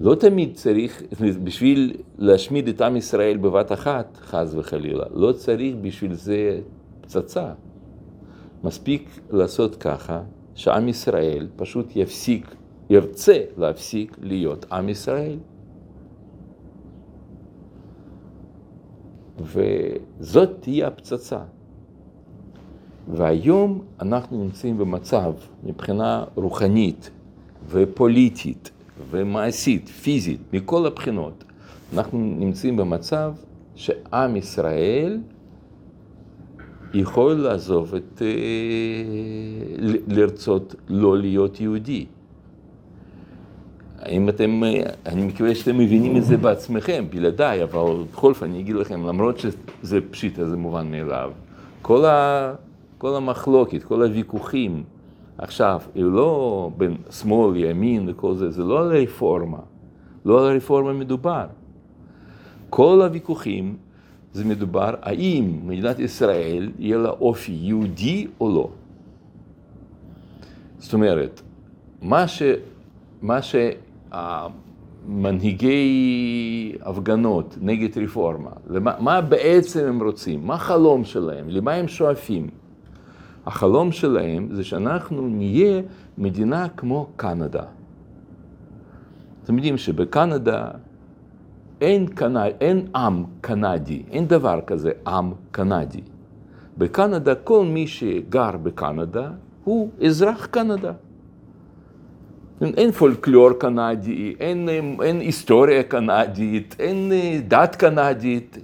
[0.00, 1.02] לא תמיד צריך,
[1.44, 6.60] בשביל להשמיד את עם ישראל בבת אחת, חס וחלילה, לא צריך בשביל זה
[7.00, 7.52] פצצה.
[8.64, 10.22] מספיק לעשות ככה,
[10.54, 12.54] שעם ישראל פשוט יפסיק,
[12.90, 15.36] ירצה להפסיק להיות עם ישראל.
[19.40, 21.38] וזאת תהיה הפצצה.
[23.14, 25.32] והיום אנחנו נמצאים במצב,
[25.64, 27.10] מבחינה רוחנית
[27.68, 28.70] ופוליטית
[29.10, 31.44] ומעשית, פיזית, מכל הבחינות,
[31.94, 33.34] אנחנו נמצאים במצב
[33.74, 35.20] שעם ישראל
[36.94, 38.22] יכול לעזוב את,
[40.08, 42.06] לרצות לא להיות יהודי.
[44.06, 44.62] האם אתם,
[45.06, 49.38] אני מקווה שאתם מבינים את זה בעצמכם, בלעדיי, אבל בכל אופן אני אגיד לכם, למרות
[49.38, 51.32] שזה פשיטה, זה מובן מאליו,
[51.82, 52.54] כל, ה,
[52.98, 54.82] כל המחלוקת, כל הוויכוחים
[55.38, 59.58] עכשיו, היא לא בין שמאל, ימין וכל זה, זה לא על הרפורמה,
[60.24, 61.46] לא על הרפורמה מדובר.
[62.70, 63.76] כל הוויכוחים
[64.32, 68.68] זה מדובר האם מדינת ישראל יהיה לה אופי יהודי או לא.
[70.78, 71.42] זאת אומרת,
[72.02, 72.42] מה ש...
[73.22, 73.42] מה
[75.08, 82.48] מנהיגי הפגנות נגד רפורמה, למה, מה בעצם הם רוצים, מה החלום שלהם, למה הם שואפים.
[83.46, 85.82] החלום שלהם זה שאנחנו נהיה
[86.18, 87.62] מדינה כמו קנדה.
[89.44, 90.70] אתם יודעים שבקנדה
[91.80, 92.36] אין, קנ...
[92.36, 96.00] אין עם קנדי, אין דבר כזה עם קנדי.
[96.78, 99.30] בקנדה כל מי שגר בקנדה
[99.64, 100.92] הוא אזרח קנדה.
[102.62, 104.68] אין פולקלור קנדי, אין,
[105.02, 107.12] אין היסטוריה קנדית, אין
[107.48, 108.58] דת קנדית,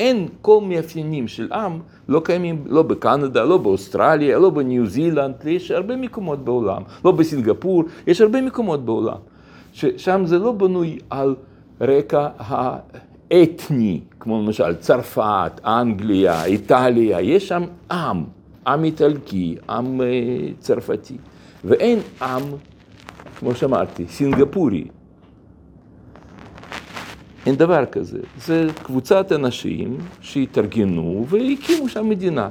[0.00, 1.78] אין כל מאפיינים של עם
[2.08, 7.84] לא קיימים לא בקנדה, לא באוסטרליה, לא בניו זילנד, יש הרבה מקומות בעולם, לא בסינגפור,
[8.06, 9.16] יש הרבה מקומות בעולם,
[9.72, 11.34] ששם זה לא בנוי על
[11.80, 18.24] רקע האתני, כמו למשל צרפת, אנגליה, איטליה, יש שם עם,
[18.66, 20.00] עם איטלקי, עם
[20.60, 21.16] צרפתי,
[21.64, 22.42] ואין עם
[23.42, 24.84] כמו שאמרתי, סינגפורי.
[27.46, 28.18] אין דבר כזה.
[28.38, 32.48] זה קבוצת אנשים שהתארגנו והקימו שם מדינה.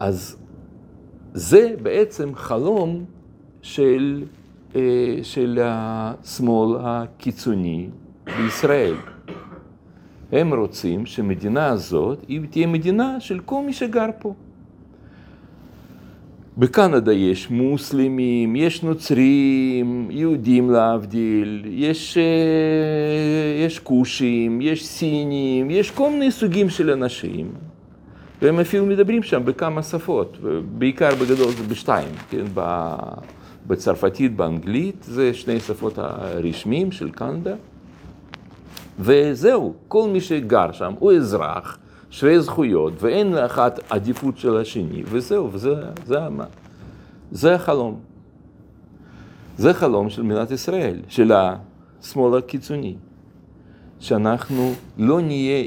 [0.00, 0.36] אז
[1.34, 3.04] זה בעצם חלום
[3.62, 4.24] של,
[5.22, 7.88] של השמאל הקיצוני
[8.24, 8.94] בישראל.
[10.32, 14.34] הם רוצים שמדינה הזאת היא תהיה מדינה של כל מי שגר פה.
[16.58, 22.18] בקנדה יש מוסלמים, יש נוצרים, יהודים להבדיל, יש,
[23.66, 27.50] יש כושים, יש סינים, יש כל מיני סוגים של אנשים,
[28.42, 30.36] והם אפילו מדברים שם בכמה שפות,
[30.78, 32.44] בעיקר בגדול זה בשתיים, כן,
[33.66, 37.54] בצרפתית, באנגלית, זה שני שפות הרשמיים של קנדה,
[38.98, 41.78] וזהו, כל מי שגר שם הוא אזרח.
[42.10, 45.74] שווה זכויות, ואין לאחת עדיפות של השני, וזהו, וזה
[46.06, 46.18] זה,
[47.30, 48.00] זה החלום.
[49.58, 52.94] זה חלום של מדינת ישראל, של השמאל הקיצוני.
[54.00, 55.64] שאנחנו לא נהיה,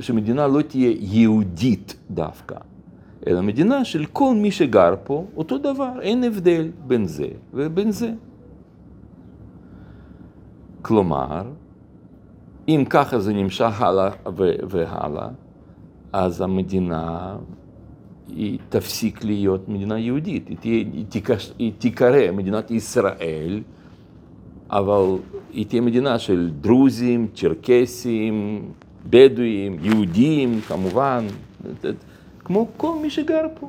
[0.00, 2.56] שמדינה לא תהיה יהודית דווקא,
[3.26, 8.12] אלא מדינה של כל מי שגר פה, אותו דבר, אין הבדל בין זה ובין זה.
[10.82, 11.42] כלומר,
[12.68, 14.10] אם ככה זה נמשך הלאה
[14.68, 15.28] והלאה,
[16.16, 17.36] אז המדינה
[18.28, 21.06] היא תפסיק להיות מדינה יהודית, היא, תהיה, היא,
[21.58, 23.62] היא תיקרא מדינת ישראל,
[24.70, 25.04] אבל
[25.52, 28.62] היא תהיה מדינה של דרוזים, צ'רקסים,
[29.10, 31.26] בדואים, יהודים כמובן,
[32.38, 33.68] כמו כל מי שגר פה.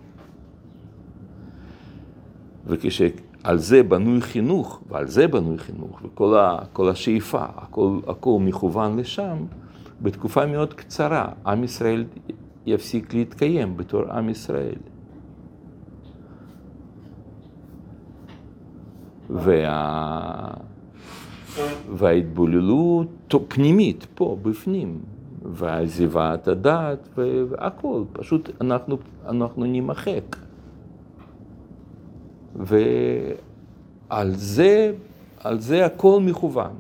[2.67, 9.37] וכשעל זה בנוי חינוך, ועל זה בנוי חינוך, וכל השאיפה, הכל, הכל מכוון לשם,
[10.01, 12.05] בתקופה מאוד קצרה עם ישראל
[12.65, 14.79] יפסיק להתקיים בתור עם ישראל.
[19.29, 20.53] וה...
[21.95, 23.07] וההתבוללות
[23.47, 24.99] פנימית פה, בפנים,
[25.45, 28.97] ועזיבת הדת והכל, פשוט אנחנו,
[29.27, 30.35] אנחנו נימחק.
[32.55, 34.93] ועל זה,
[35.39, 36.71] על זה הכל מכוון.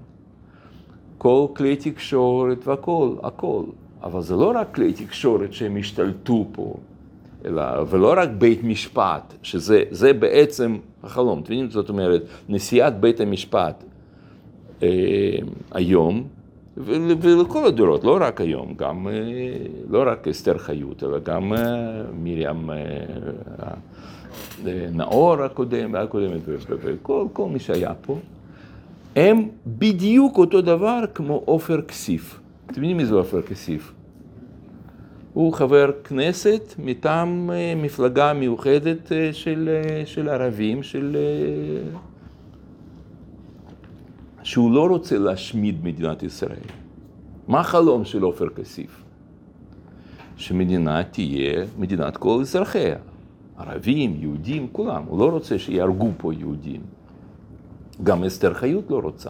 [1.17, 3.63] כל כלי תקשורת והכל, הכל.
[4.03, 6.73] אבל זה לא רק כלי תקשורת שהם השתלטו פה,
[7.45, 11.39] אלא, ולא רק בית משפט, שזה בעצם החלום.
[11.39, 11.69] אתם מבינים?
[11.69, 13.83] זאת אומרת, נשיאת בית המשפט
[14.83, 14.87] אה,
[15.71, 16.23] היום,
[16.77, 19.13] ולכל הדורות, לא רק היום, גם, אה,
[19.89, 22.75] לא רק אסתר חיות, אלא גם אה, מרים אה,
[24.67, 28.17] אה, נאור הקודם, הקודמת, וכל מי שהיה פה.
[29.15, 32.39] הם בדיוק אותו דבר כמו עופר כסיף.
[32.65, 33.93] אתם יודעים מי זה עופר כסיף?
[35.33, 41.17] הוא חבר כנסת מטעם אה, מפלגה מיוחדת אה, של, אה, של ערבים, של...
[44.43, 46.67] שהוא לא רוצה להשמיד מדינת ישראל.
[47.47, 49.03] מה החלום של עופר כסיף?
[50.37, 52.97] שמדינה תהיה מדינת כל אזרחיה,
[53.57, 55.03] ערבים, יהודים, כולם.
[55.07, 56.81] הוא לא רוצה שיהרגו פה יהודים.
[58.03, 59.29] גם אסתר חיות לא רוצה.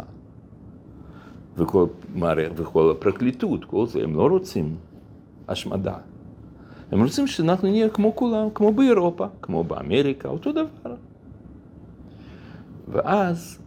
[1.57, 4.75] וכל מערכת, וכל הפרקליטות, כל זה, הם לא רוצים
[5.47, 5.97] השמדה.
[6.91, 10.95] הם רוצים שאנחנו נהיה כמו כולם, כמו באירופה, כמו באמריקה, אותו דבר.
[12.87, 13.59] ואז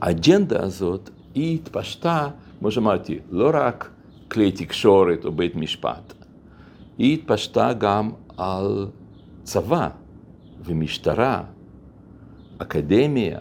[0.00, 3.90] האג'נדה הזאת, היא התפשטה, כמו שאמרתי, לא רק
[4.28, 6.12] כלי תקשורת או בית משפט,
[6.98, 8.86] היא התפשטה גם על
[9.42, 9.88] צבא
[10.64, 11.42] ומשטרה,
[12.58, 13.40] אקדמיה,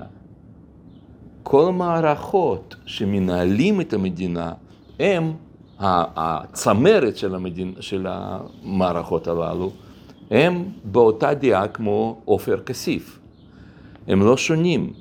[1.43, 4.53] כל המערכות שמנהלים את המדינה
[4.99, 5.33] הם
[5.79, 9.71] הצמרת של, המדין, של המערכות הללו,
[10.31, 13.19] הם באותה דעה כמו עופר כסיף.
[14.07, 14.93] הם לא שונים.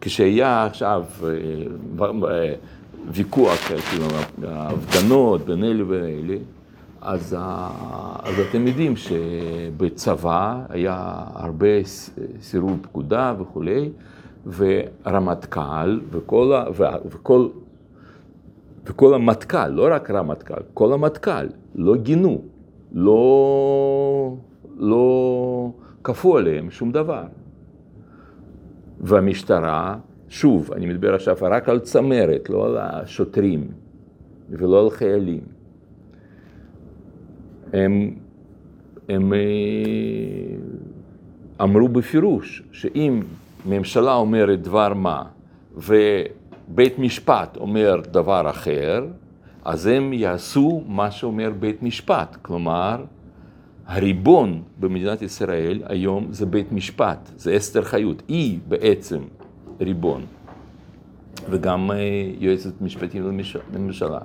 [0.00, 1.28] כשהיה עכשיו אה,
[2.30, 2.54] אה,
[3.10, 4.06] ויכוח, אה, כאילו,
[4.48, 6.36] ההפגנות בין אלה ואלה,
[7.00, 7.36] אז,
[8.22, 11.84] אז אתם יודעים שבצבא היה הרבה
[12.40, 13.90] סירוב פקודה וכולי,
[14.46, 16.64] ורמטכ"ל וכל, ה-
[17.10, 17.48] וכל,
[18.86, 22.42] וכל המטכ"ל, לא רק רמטכ"ל, כל המטכ"ל לא גינו,
[22.92, 24.36] לא,
[24.76, 25.70] לא
[26.04, 27.24] כפו עליהם שום דבר.
[29.00, 29.96] והמשטרה,
[30.28, 33.66] שוב, אני מדבר עכשיו רק על צמרת, לא על השוטרים
[34.50, 35.40] ולא על חיילים.
[37.72, 38.10] הם,
[39.08, 39.38] הם אה,
[41.60, 43.20] אמרו בפירוש שאם
[43.66, 45.22] ממשלה אומרת דבר מה
[45.74, 49.06] ובית משפט אומר דבר אחר,
[49.64, 52.36] אז הם יעשו מה שאומר בית משפט.
[52.42, 53.04] כלומר,
[53.86, 59.20] הריבון במדינת ישראל היום זה בית משפט, זה אסתר חיות, היא בעצם
[59.80, 60.22] ריבון,
[61.50, 61.96] וגם אה,
[62.38, 63.22] יועצת משפטית
[63.74, 64.18] לממשלה.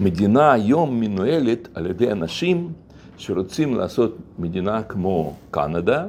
[0.00, 2.72] מדינה היום מנוהלת על ידי אנשים
[3.16, 6.06] שרוצים לעשות מדינה כמו קנדה,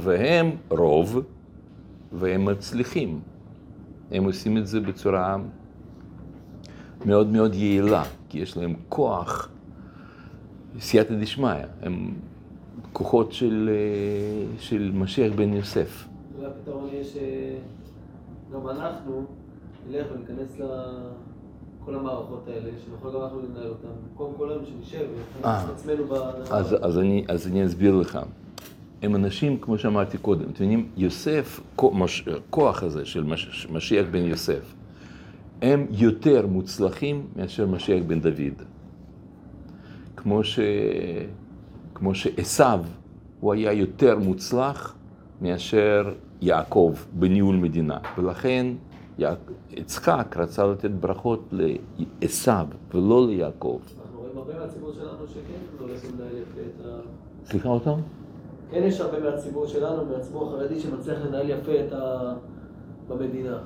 [0.00, 1.20] והם רוב,
[2.12, 3.20] והם מצליחים.
[4.10, 5.36] הם עושים את זה בצורה
[7.06, 9.48] מאוד מאוד יעילה, כי יש להם כוח,
[10.80, 11.50] סייעתא דשמיא,
[11.82, 12.14] הם
[12.92, 16.08] כוחות של, אה, של משיח בן יוסף.
[16.36, 19.24] אולי הפתרון יהיה שגם אנחנו
[19.90, 23.88] נלך וניכנס לכל המערכות האלה, שנוכל גם אנחנו לנהל אותן.
[24.08, 25.04] במקום כל היום שנשב אה.
[25.04, 26.42] ונכנס את עצמנו בדבר.
[26.50, 28.18] אז, אז, אני, אז אני אסביר לך.
[29.02, 31.60] הם אנשים, כמו שאמרתי קודם, אתם יודעים, יוסף,
[32.36, 34.74] הכוח הזה של מש, משיח בן יוסף,
[35.62, 38.62] הם יותר מוצלחים מאשר משיח בן דוד.
[40.16, 40.60] כמו, ש,
[41.94, 42.64] כמו שעשו,
[43.40, 44.94] הוא היה יותר מוצלח
[45.40, 47.98] מאשר יעקב בניהול מדינה.
[48.18, 48.66] ולכן
[49.70, 52.50] יצחק רצה לתת ברכות לעשו
[52.94, 53.80] ולא ליעקב.
[54.02, 55.40] אנחנו רואים הרבה מהציבור שלנו שכן
[55.80, 57.00] לא לנהל יפה את ה...
[57.44, 58.00] סליחה אותם?
[58.70, 62.34] כן יש הרבה מהציבור שלנו, מהציבור החרדי, שמצליח לנהל יפה את ה...
[63.08, 63.58] במדינה.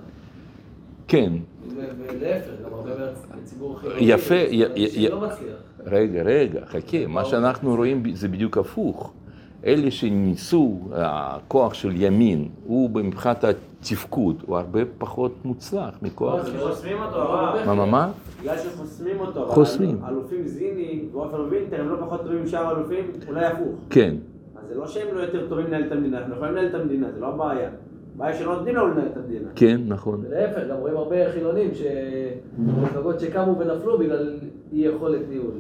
[1.09, 1.33] כן,
[1.77, 2.91] ולהפך, גם הרבה
[3.35, 4.01] מהציבור החילוני.
[4.01, 4.35] יפה,
[4.89, 5.57] שלא מצליח.
[5.87, 9.13] רגע, רגע, חכה, מה שאנחנו רואים זה בדיוק הפוך.
[9.67, 16.49] אלה שניסו, הכוח של ימין, הוא מבחינת התפקוד, הוא הרבה פחות מוצלח מכוח...
[16.59, 17.67] חוסמים אותו, הרב.
[17.67, 18.11] מה, מה, מה?
[18.41, 19.43] בגלל שחוסמים אותו.
[19.43, 19.99] אבל חוסמים.
[20.09, 23.75] אלופים זיני ועופר וינטר הם לא פחות טובים משאר האלופים, אולי הפוך.
[23.91, 24.15] כן,
[24.69, 27.21] זה לא שהם לא יותר טובים לנהל את המדינה, אנחנו יכולים לנהל את המדינה, זה
[27.21, 27.71] לא הבעיה.
[28.15, 29.49] הבעיה שלא נותנים לנו לנהל את המדינה.
[29.55, 30.25] כן, נכון.
[30.29, 31.71] ולהפך, גם רואים הרבה חילונים,
[32.59, 34.37] מפלגות שקמו ונפלו בגלל
[34.73, 35.55] אי יכולת ניהול.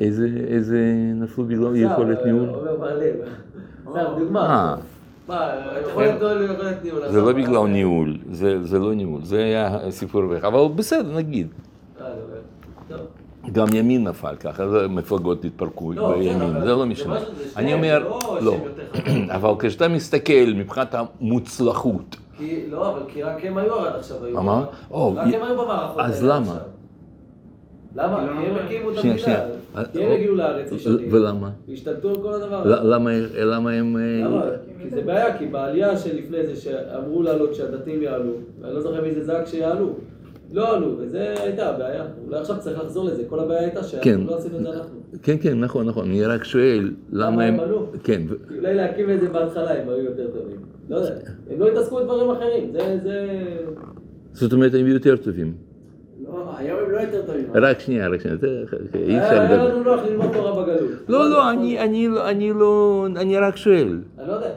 [0.00, 0.78] איזה, איזה
[1.14, 2.48] נפלו בגלל יכולת ניהול?
[2.48, 3.14] אומר בעליב.
[3.90, 4.40] סתם, דוגמה.
[4.40, 4.76] אה,
[5.28, 7.08] מה, יכולת ניהול יכולת ניהול.
[7.08, 7.66] זה לא בגלל?
[7.66, 11.46] ניהול, זה זה לא ניהול, זה היה סיפור ואיך, אבל בסדר, נגיד.
[12.00, 12.40] אה, זה אומר.
[12.88, 13.06] טוב.
[13.52, 17.18] גם ימין נפל ככה, אז המפלגות התפרקו לא, כן, בימין, זה לא משנה.
[17.56, 18.56] אני אומר, לא לא.
[19.36, 24.24] אבל כשאתה מסתכל מבחינת המוצלחות, כי, לא, אבל כי רק הם היו עד עכשיו.
[24.24, 24.42] היו.
[24.42, 24.64] מה?
[24.90, 26.58] רק הם היו במערכות אז למה?
[27.96, 28.26] למה?
[28.40, 29.38] כי הם הקימו את המדינה.
[29.92, 31.08] כי הם הגיעו לארץ ראשונים.
[31.12, 31.50] ולמה?
[31.68, 32.64] והשתלטו על כל הדבר.
[32.64, 33.10] ל- למה
[33.44, 33.96] למה הם...
[33.96, 34.42] אה, למה?
[34.82, 39.14] כי זה בעיה, כי בעלייה שלפני זה שאמרו לעלות שהדתיים יעלו, ואני לא זוכר מי
[39.14, 39.90] זה זעק שיעלו.
[40.52, 42.04] לא עלו, וזה הייתה הבעיה.
[42.26, 43.86] אולי עכשיו צריך לחזור לזה, כל הבעיה הייתה כן.
[43.86, 44.98] שאנחנו לא עשינו את זה אנחנו.
[45.22, 47.60] כן, כן, נכון, נכון, אני רק שואל, למה הם...
[47.60, 47.86] עלו?
[48.04, 48.22] כן,
[48.58, 50.56] אולי להקים את זה בהתחלה הם היו יותר טובים.
[50.88, 51.10] לא יודע,
[51.50, 52.98] הם לא התעסקו בדברים אחרים, זה...
[53.02, 53.26] זה...
[54.32, 55.52] זאת אומרת, הם יותר טובים.
[56.28, 57.44] לא, היום הם לא יותר טובים.
[57.54, 58.36] רק שנייה, רק שנייה,
[58.94, 59.68] אי אפשר היה היה לדבר.
[59.74, 60.90] לנו נוח ללמוד תורה בגלות.
[61.08, 63.06] לא, לא, לא- אני לא...
[63.16, 63.98] אני רק שואל.
[64.18, 64.50] אני לא יודע,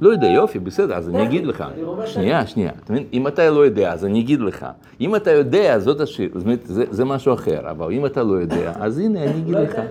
[0.00, 0.26] לא יודע.
[0.26, 1.64] יופי, בסדר, אז אני אגיד לך.
[2.06, 2.70] שנייה, שנייה.
[2.84, 3.04] אתה מבין?
[3.12, 4.66] אם אתה לא יודע, אז אני אגיד לך.
[5.00, 8.34] אם אתה יודע, זאת השאלה, זאת אומרת, זה- זה משהו אחר, אבל אם אתה לא
[8.34, 9.70] יודע, אז הנה, אני אגיד לך.
[9.70, 9.84] טכני.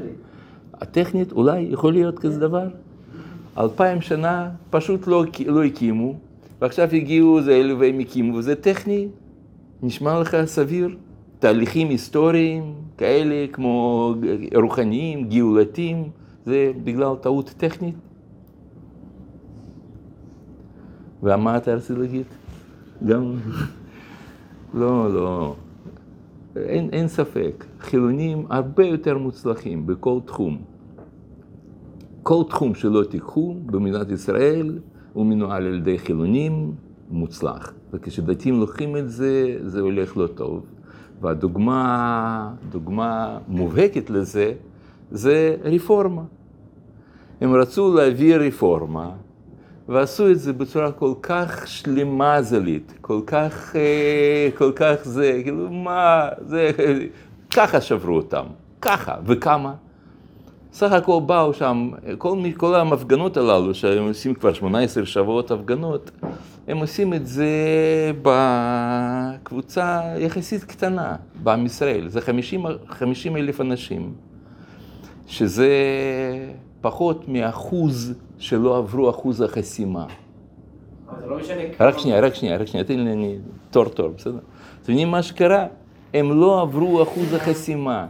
[0.73, 2.67] הטכנית, אולי יכול להיות כזה דבר?
[3.57, 6.13] אלפיים שנה פשוט לא, לא הקימו,
[6.61, 9.07] ועכשיו הגיעו זה אלו והם הקימו, וזה טכני,
[9.83, 10.89] נשמע לך סביר?
[11.39, 14.13] תהליכים היסטוריים כאלה כמו
[14.55, 16.03] רוחניים, גאולתיים,
[16.45, 17.95] זה בגלל טעות טכנית?
[21.23, 22.25] ומה אתה רצית להגיד?
[23.07, 23.33] גם...
[24.73, 25.55] לא, לא.
[26.55, 30.57] אין, אין ספק, חילונים הרבה יותר מוצלחים בכל תחום.
[32.23, 34.79] כל תחום שלא תיקחו במדינת ישראל
[35.13, 36.71] הוא מנוהל על ידי חילונים
[37.09, 37.73] מוצלח.
[37.93, 40.65] וכשדתיים לוקחים את זה, זה הולך לא טוב.
[41.21, 44.53] והדוגמה, דוגמה מובהקת לזה,
[45.11, 46.23] זה רפורמה.
[47.41, 49.11] הם רצו להביא רפורמה,
[49.89, 56.29] ועשו את זה בצורה כל כך שלמזלית, כל כך, אה, כל כך זה, כאילו, מה,
[56.41, 56.71] זה,
[57.53, 58.45] ככה שברו אותם,
[58.81, 59.73] ככה, וכמה?
[60.73, 66.11] סך הכל באו שם, כל, כל ההפגנות הללו, שהם עושים כבר 18 שבועות הפגנות,
[66.67, 67.49] הם עושים את זה
[68.21, 74.13] בקבוצה יחסית קטנה בעם ישראל, זה 50, 50 אלף אנשים,
[75.27, 75.69] שזה
[76.81, 80.05] פחות מאחוז שלא עברו אחוז החסימה.
[81.27, 83.37] לא משנה רק שנייה, רק שנייה, רק שנייה, תן לי, אני
[83.69, 84.37] תור תור, בסדר?
[84.81, 85.65] אתם יודעים מה שקרה?
[86.13, 88.07] הם לא עברו אחוז החסימה,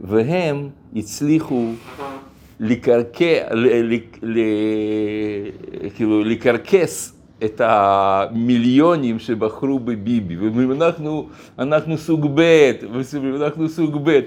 [0.00, 1.66] והם הצליחו
[2.60, 3.48] לקרקע,
[5.94, 10.72] כאילו לקרקס את המיליונים שבחרו בביבי, ואומרים
[11.58, 12.70] אנחנו, סוג ב',
[13.36, 14.20] אנחנו סוג ב',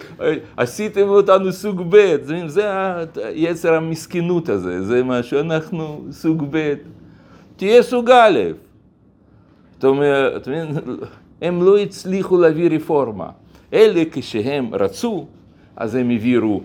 [0.57, 2.69] עשיתם אותנו סוג ב', זה, זה
[3.15, 6.73] היצר המסכנות הזה, זה מה שאנחנו סוג ב'.
[7.55, 8.39] תהיה סוג א'.
[9.73, 10.47] זאת אומרת,
[11.41, 13.29] הם לא הצליחו להביא רפורמה.
[13.73, 15.25] אלה כשהם רצו,
[15.75, 16.61] אז הם העבירו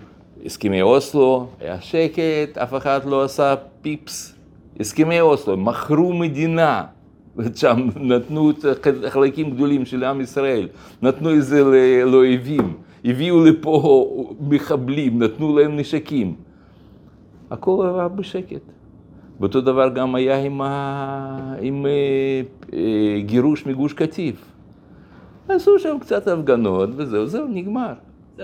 [0.47, 4.40] הסכמי אוסלו, היה שקט, אף אחד לא עשה פיפס.
[4.81, 6.85] הסכמי אוסלו, מכרו מדינה.
[7.55, 8.53] שם נתנו
[9.09, 10.69] חלקים גדולים של עם ישראל,
[11.03, 11.63] נתנו את זה
[12.07, 12.75] לאויבים,
[13.05, 16.35] הביאו לפה מחבלים, נתנו להם נשקים.
[17.51, 18.63] הכל עבר בשקט.
[19.41, 21.55] ואותו דבר גם היה עם, ה...
[21.61, 21.91] עם אה,
[22.73, 24.53] אה, גירוש מגוש קטיף.
[25.49, 27.93] עשו שם קצת הפגנות וזהו, זהו, נגמר.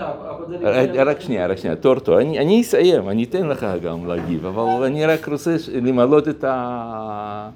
[0.05, 4.47] הכל זה רק, שנייה, רק שנייה, תור, אני, אני אסיים, אני אתן לך גם להגיב,
[4.47, 7.49] אבל אני רק רוצה למלות את ה...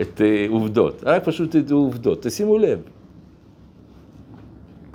[0.00, 2.78] את אה, עובדות, רק פשוט את העובדות, תשימו לב.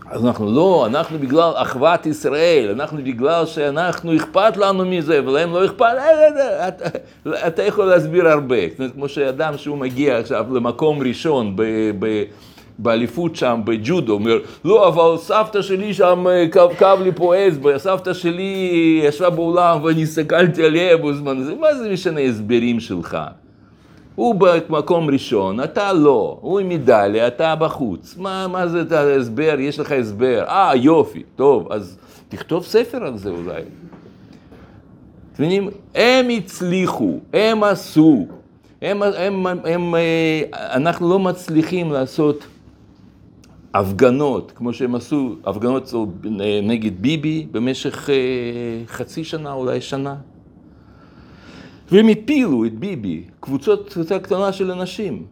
[0.09, 5.65] אז אנחנו לא, אנחנו בגלל אחוות ישראל, אנחנו בגלל שאנחנו אכפת לנו מזה, ולהם לא
[5.65, 6.85] אכפת, אה, אה, אה, אתה,
[7.47, 11.63] אתה יכול להסביר הרבה, כמו שאדם שהוא מגיע עכשיו למקום ראשון ב,
[11.99, 12.23] ב,
[12.79, 16.45] באליפות שם, בג'ודו, אומר, לא, אבל סבתא שלי שם אה,
[16.77, 21.89] כאב לי פה אצבע, סבתא שלי ישבה באולם ואני הסתכלתי עליה בזמן הזה, מה זה
[21.89, 23.17] משנה הסברים שלך?
[24.15, 24.35] הוא
[24.69, 28.15] במקום ראשון, אתה לא, הוא עם מדליה, אתה בחוץ.
[28.17, 29.55] מה, מה זה את ההסבר?
[29.59, 30.43] יש לך הסבר.
[30.47, 31.97] אה, יופי, טוב, אז
[32.29, 33.61] תכתוב ספר על זה אולי.
[35.33, 35.69] אתם מבינים?
[35.95, 38.27] הם הצליחו, הם עשו.
[38.81, 42.45] הם, הם, הם, הם, אה, אנחנו לא מצליחים לעשות
[43.73, 45.93] הפגנות, כמו שהם עשו, הפגנות
[46.63, 48.15] נגד ביבי במשך אה,
[48.87, 50.15] חצי שנה, אולי שנה.
[51.91, 55.23] והם הפילו את ביבי, קבוצות, קבוצה קטנה של אנשים.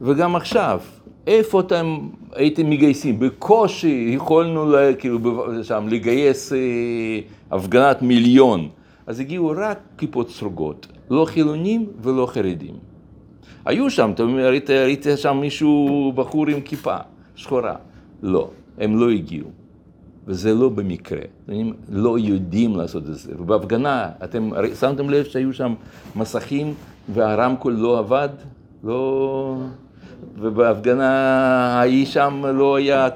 [0.00, 0.80] וגם עכשיו,
[1.26, 1.98] איפה אתם
[2.34, 3.18] הייתם מגייסים?
[3.18, 6.58] בקושי יכולנו לה, כאילו, שם, לגייס אה,
[7.50, 8.68] הפגנת מיליון.
[9.06, 12.74] אז הגיעו רק כיפות סרוגות, לא חילונים ולא חרדים.
[13.64, 16.96] היו שם, אתה ראית, ראית שם מישהו, בחור עם כיפה
[17.38, 17.74] שחורה.
[18.22, 19.48] לא, הם לא הגיעו.
[20.26, 23.32] וזה לא במקרה, הם לא יודעים לעשות את זה.
[23.38, 25.74] ובהפגנה, אתם שמתם לב שהיו שם
[26.16, 26.74] מסכים
[27.14, 28.28] והרמקול לא עבד?
[28.84, 29.56] לא...
[30.38, 31.10] ובהפגנה
[31.78, 33.08] ההיא שם לא, היה,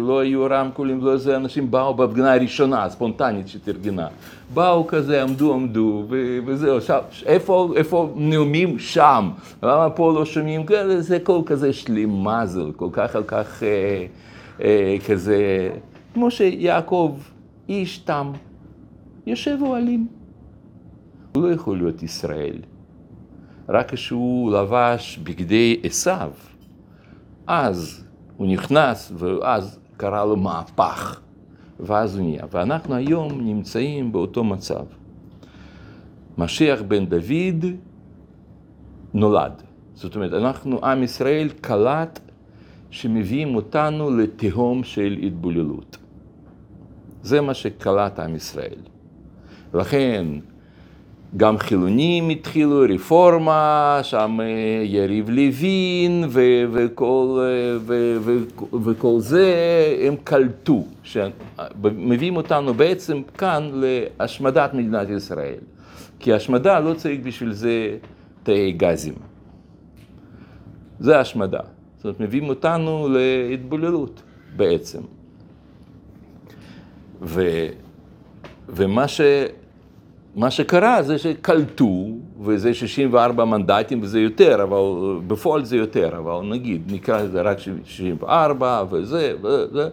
[0.00, 4.06] לא היו רמקולים, לא זה, אנשים באו בהפגנה הראשונה, הספונטנית שתרגנה.
[4.54, 6.04] באו כזה, עמדו, עמדו,
[6.46, 8.78] וזהו, שם, איפה, איפה נאומים?
[8.78, 9.30] שם.
[9.62, 10.66] למה פה לא שומעים?
[10.66, 14.06] כן, זה כל כזה שלימזל, כל כך, כל כך אה,
[14.60, 15.70] אה, כזה,
[16.14, 17.16] כמו שיעקב,
[17.68, 18.32] איש תם,
[19.26, 20.06] יושב אוהלים.
[21.34, 22.56] הוא לא יכול להיות ישראל.
[23.68, 26.30] רק כשהוא לבש בגדי עשיו,
[27.46, 28.04] אז
[28.36, 31.20] הוא נכנס, ואז קרה לו מהפך,
[31.80, 32.44] ואז הוא נהיה.
[32.50, 34.84] ואנחנו היום נמצאים באותו מצב.
[36.38, 37.64] משיח בן דוד
[39.14, 39.62] נולד.
[39.94, 42.20] זאת אומרת, אנחנו, עם ישראל, קלט
[42.90, 45.96] שמביאים אותנו לתהום של התבוללות.
[47.22, 48.78] זה מה שקלט עם ישראל.
[49.74, 50.26] לכן,
[51.36, 54.38] גם חילונים התחילו רפורמה, שם
[54.84, 57.38] יריב לוין ו- וכל,
[57.80, 59.54] ו- ו- וכל זה,
[60.06, 65.58] הם קלטו, שמביאים אותנו בעצם כאן להשמדת מדינת ישראל.
[66.20, 67.96] כי השמדה לא צריך בשביל זה
[68.42, 69.14] תאי גזים.
[71.00, 71.60] זה השמדה.
[71.96, 74.22] זאת אומרת, מביאים אותנו להתבוללות
[74.56, 75.00] בעצם.
[77.22, 77.68] ו-
[78.68, 79.20] ומה ש...
[80.36, 82.06] מה שקרה זה שקלטו,
[82.40, 88.84] וזה 64 מנדטים וזה יותר, אבל בפועל זה יותר, אבל נגיד, נקרא לזה רק 64
[88.90, 89.88] וזה, וזה,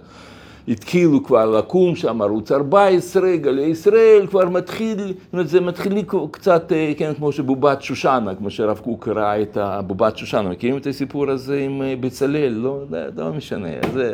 [0.68, 6.72] התחילו כבר לקום שם ערוץ 14, גלי ישראל, כבר מתחיל, זאת אומרת, זה מתחיל קצת,
[6.72, 11.30] אה, כן, כמו שבובת שושנה, כמו שהרב קוק ראה את הבובת שושנה, מכירים את הסיפור
[11.30, 12.54] הזה עם אה, בצלאל?
[12.58, 14.14] לא, לא, לא משנה, זה...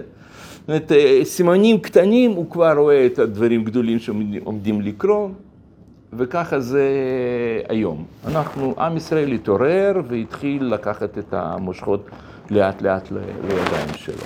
[0.60, 5.32] זאת אומרת, אה, סימנים קטנים, הוא כבר רואה את הדברים גדולים שעומדים לקרות,
[6.18, 6.90] וככה זה
[7.70, 8.06] היום.
[8.28, 12.10] אנחנו, עם ישראל התעורר והתחיל לקחת את המושכות
[12.50, 14.24] לאט לאט לידיים שלו.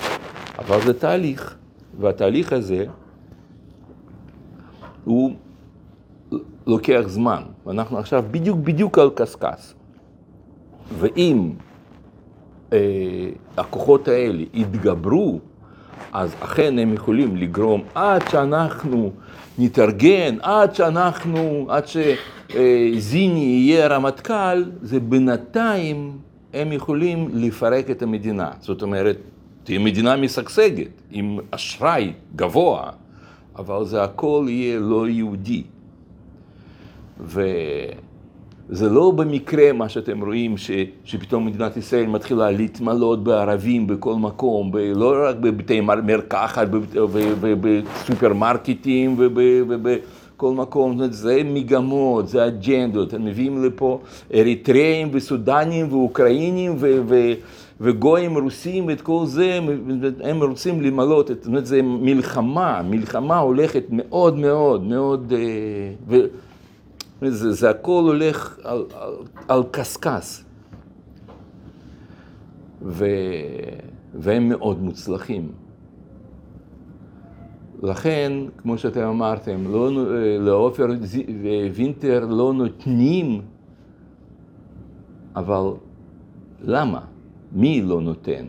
[0.58, 1.56] אבל זה תהליך,
[2.00, 2.84] והתהליך הזה
[5.04, 5.34] הוא
[6.66, 9.74] לוקח זמן, ואנחנו עכשיו בדיוק בדיוק על קשקש.
[10.98, 11.50] ואם
[12.72, 12.78] אה,
[13.56, 15.40] הכוחות האלה יתגברו,
[16.12, 19.12] אז אכן הם יכולים לגרום עד שאנחנו
[19.58, 26.18] נתארגן, עד שאנחנו, עד שזיני יהיה רמטכ"ל, זה בינתיים
[26.54, 28.50] הם יכולים לפרק את המדינה.
[28.60, 29.16] זאת אומרת,
[29.64, 32.90] תהיה מדינה משגשגת, עם אשראי גבוה,
[33.56, 35.62] אבל זה הכל יהיה לא יהודי.
[38.70, 40.70] וזה לא במקרה מה שאתם רואים, ש,
[41.04, 46.66] שפתאום מדינת ישראל מתחילה להתמלות בערבים בכל מקום, ב, לא רק בבתי מרקחת,
[47.40, 54.00] ובסופרמרקטים ובכל מקום, זאת אומרת, זה מגמות, זה אג'נדות, הם מביאים לפה
[54.34, 57.02] אריתריאים וסודנים ואוקראינים ו...
[57.08, 57.32] ו
[57.84, 59.58] וגויים רוסים ואת כל זה,
[60.24, 65.32] הם רוצים למלות, זאת אומרת, זה מלחמה, מלחמה הולכת מאוד מאוד מאוד,
[66.08, 66.16] ו...
[67.30, 69.14] זה, זה הכל הולך על, על,
[69.48, 70.44] על קשקש.
[72.82, 73.06] ו,
[74.14, 75.52] והם מאוד מוצלחים.
[77.82, 79.90] לכן, כמו שאתם אמרתם, לא,
[80.40, 80.86] לעופר
[81.74, 83.42] ווינטר לא נותנים,
[85.36, 85.70] אבל
[86.62, 87.00] למה?
[87.52, 88.44] מי לא נותן?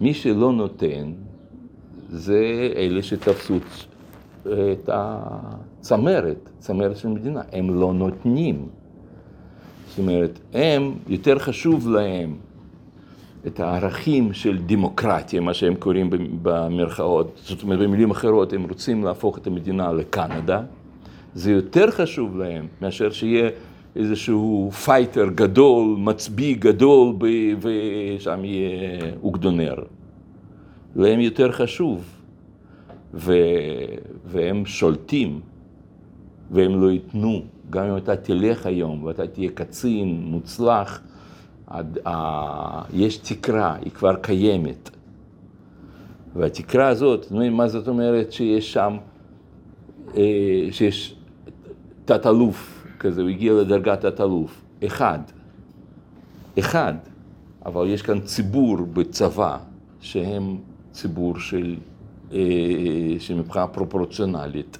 [0.00, 1.12] מי שלא נותן
[2.08, 3.58] זה אלה שתפסו
[4.46, 8.68] את הצמרת, צמרת של מדינה, הם לא נותנים.
[9.88, 12.36] זאת אומרת, הם, יותר חשוב להם
[13.46, 16.10] את הערכים של דמוקרטיה, מה שהם קוראים
[16.42, 20.62] במרכאות, זאת אומרת, במילים אחרות, הם רוצים להפוך את המדינה לקנדה,
[21.34, 23.50] זה יותר חשוב להם מאשר שיהיה
[23.96, 27.14] איזשהו fighter גדול, מצביא גדול,
[27.60, 29.74] ושם יהיה אוגדונר.
[30.96, 32.19] להם יותר חשוב.
[33.14, 33.32] ו...
[34.24, 35.40] והם שולטים,
[36.50, 37.42] והם לא ייתנו.
[37.70, 41.00] גם אם אתה תלך היום ואתה תהיה קצין מוצלח,
[41.66, 42.82] עד, ה...
[42.92, 44.90] יש תקרה, היא כבר קיימת.
[46.36, 48.96] והתקרה הזאת, מה זאת אומרת שיש שם,
[50.16, 51.14] אה, שיש
[52.04, 55.18] תת-אלוף כזה, הוא הגיע לדרגת תת-אלוף, אחד,
[56.58, 56.94] אחד,
[57.66, 59.58] אבל יש כאן ציבור בצבא
[60.00, 60.56] שהם
[60.92, 61.76] ציבור של
[63.18, 64.78] שמבחינה פרופורציונלית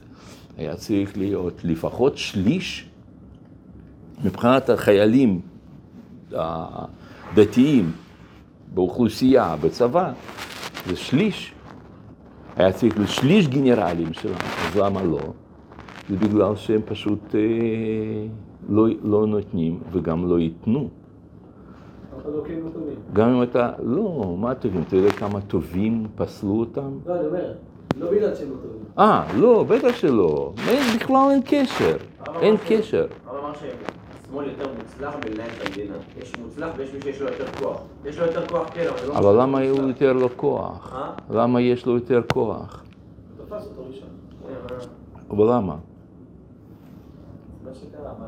[0.56, 2.88] היה צריך להיות לפחות שליש
[4.24, 5.40] מבחינת החיילים
[6.32, 7.92] הדתיים
[8.74, 10.12] באוכלוסייה, בצבא,
[10.86, 11.52] זה שליש.
[12.56, 14.36] היה צריך לשליש גנרלים שלנו,
[14.66, 15.18] אז למה לא?
[16.08, 17.40] זה בגלל שהם פשוט אה,
[18.68, 20.88] לא, לא נותנים וגם לא ייתנו.
[23.12, 24.82] גם אם אתה, לא, מה טובים?
[24.88, 26.98] אתה יודע כמה טובים פסלו אותם?
[27.06, 27.52] לא, אני אומר,
[27.98, 28.80] לא בגלל שהם לא טובים.
[28.98, 30.52] אה, לא, בטח שלא.
[30.96, 31.96] בכלל אין קשר,
[32.40, 33.06] אין קשר.
[33.26, 35.94] הרב אמר שהשמאל יותר מוצלח בלנהל את המדינה.
[36.22, 37.80] יש מוצלח ויש מי שיש לו יותר כוח.
[38.04, 40.92] יש לו יותר כוח, כן, אבל לא אבל למה הוא יותר לו כוח?
[40.94, 41.12] אה?
[41.30, 42.84] למה יש לו יותר כוח?
[43.36, 44.08] תפס אותו ראשון.
[45.30, 45.76] אבל למה?
[47.64, 48.26] מה שקרה, אבל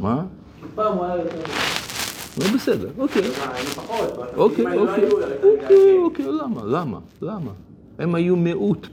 [0.00, 0.14] למה?
[0.14, 0.24] מה?
[0.60, 1.93] כי פעם הוא היה יותר...
[2.38, 3.22] לא בסדר, אוקיי.
[3.22, 5.08] והתפקידים אוקיי, לא אוקיי,
[5.42, 5.96] אוקיי.
[6.04, 6.60] אוקיי, למה?
[6.64, 6.98] למה?
[7.22, 7.50] למה?
[7.98, 8.86] הם היו מיעוט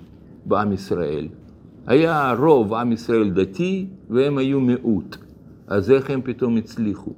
[0.46, 1.28] בעם ישראל.
[1.88, 5.18] היה רוב עם ישראל דתי והם היו מיעוט.
[5.68, 7.12] אז איך הם פתאום הצליחו?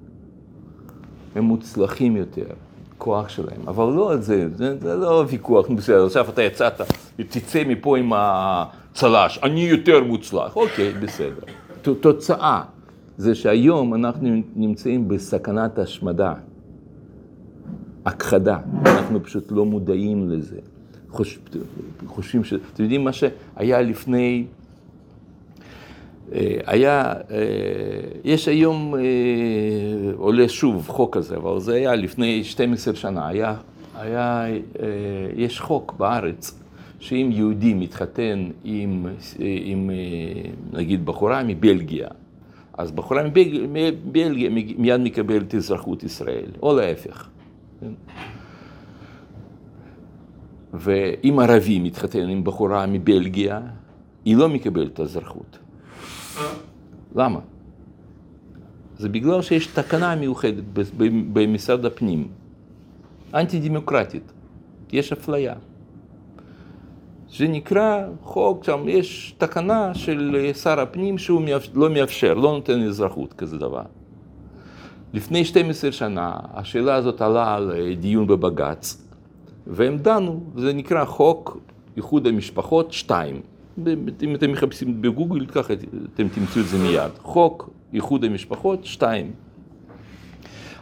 [1.35, 2.45] הם מוצלחים יותר,
[2.97, 3.61] כוח שלהם.
[3.67, 6.81] אבל לא על זה, זה, זה לא ויכוח, בסדר, עכשיו אתה יצאת,
[7.29, 11.41] תצא מפה עם הצל"ש, אני יותר מוצלח, אוקיי, בסדר.
[11.81, 12.61] ת- תוצאה
[13.17, 16.33] זה שהיום אנחנו נמצאים בסכנת השמדה,
[18.05, 20.57] הכחדה, אנחנו פשוט לא מודעים לזה.
[21.09, 21.39] חוש,
[22.05, 22.53] חושבים ש...
[22.53, 24.45] אתם יודעים מה שהיה לפני...
[26.33, 27.37] אה, היה, אה,
[28.23, 29.01] יש היום, אה,
[30.15, 33.55] עולה שוב חוק כזה, אבל זה היה לפני 12 שנה, היה,
[33.95, 34.45] היה,
[35.35, 36.59] יש חוק בארץ
[36.99, 39.05] שאם יהודי מתחתן עם,
[39.39, 39.89] עם
[40.73, 42.07] נגיד בחורה מבלגיה,
[42.77, 47.29] אז בחורה מבלגיה, מיד מקבלת אזרחות ישראל, או להפך.
[47.79, 47.91] כן?
[50.73, 53.61] ואם ערבי מתחתן עם בחורה מבלגיה,
[54.25, 55.57] היא לא מקבלת את האזרחות.
[57.15, 57.39] למה?
[58.97, 60.63] זה בגלל שיש תקנה מיוחדת
[61.33, 62.27] במשרד הפנים,
[63.33, 64.31] אנטי דמוקרטית,
[64.91, 65.53] יש אפליה.
[67.37, 71.41] זה נקרא חוק, שם יש תקנה של אה, שר הפנים שהוא
[71.73, 73.81] לא מאפשר, לא נותן אזרחות כזה דבר.
[75.13, 79.07] לפני 12 שנה השאלה הזאת עלה לדיון בבג"ץ,
[79.67, 81.57] והם דנו, זה נקרא חוק
[81.97, 83.41] איחוד המשפחות 2.
[84.23, 85.73] אם אתם מחפשים בגוגל, ככה
[86.13, 87.11] אתם תמצאו את זה מיד.
[87.21, 89.31] חוק איחוד המשפחות 2.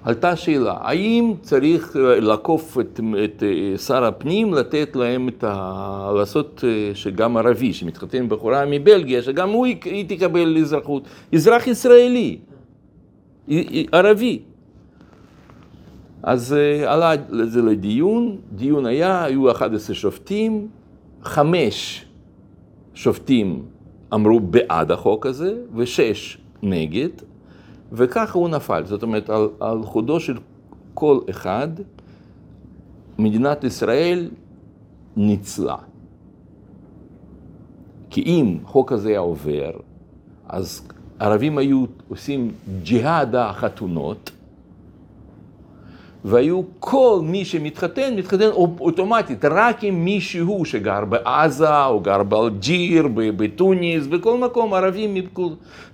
[0.04, 6.12] עלתה שאלה, האם צריך לעקוף את, את אה, שר הפנים, לתת להם את ה...
[6.16, 12.38] לעשות אה, שגם ערבי שמתחתן בחורה מבלגיה, שגם הוא, היא תקבל אזרחות, אזרח ישראלי,
[13.92, 14.40] ערבי.
[16.24, 20.68] אז אה, עלה זה לדיון, דיון היה, היו 11 שופטים,
[21.24, 22.06] חמש
[22.94, 23.64] שופטים
[24.14, 27.10] אמרו בעד החוק הזה, ושש נגד,
[27.92, 28.84] וככה הוא נפל.
[28.86, 30.38] זאת אומרת, על, על חודו של
[30.94, 31.68] כל אחד,
[33.20, 34.30] מדינת ישראל
[35.18, 35.76] ניצלה.
[38.10, 39.72] כי אם החוק הזה היה עובר,
[40.48, 40.88] אז
[41.20, 42.52] ערבים היו עושים
[42.84, 44.32] ג'יהאד החתונות,
[46.26, 48.50] והיו כל מי שמתחתן, מתחתן
[48.80, 55.48] אוטומטית, רק עם מישהו שגר בעזה, או גר באלג'יר, בתוניס, בכל מקום, ערבים, מכל...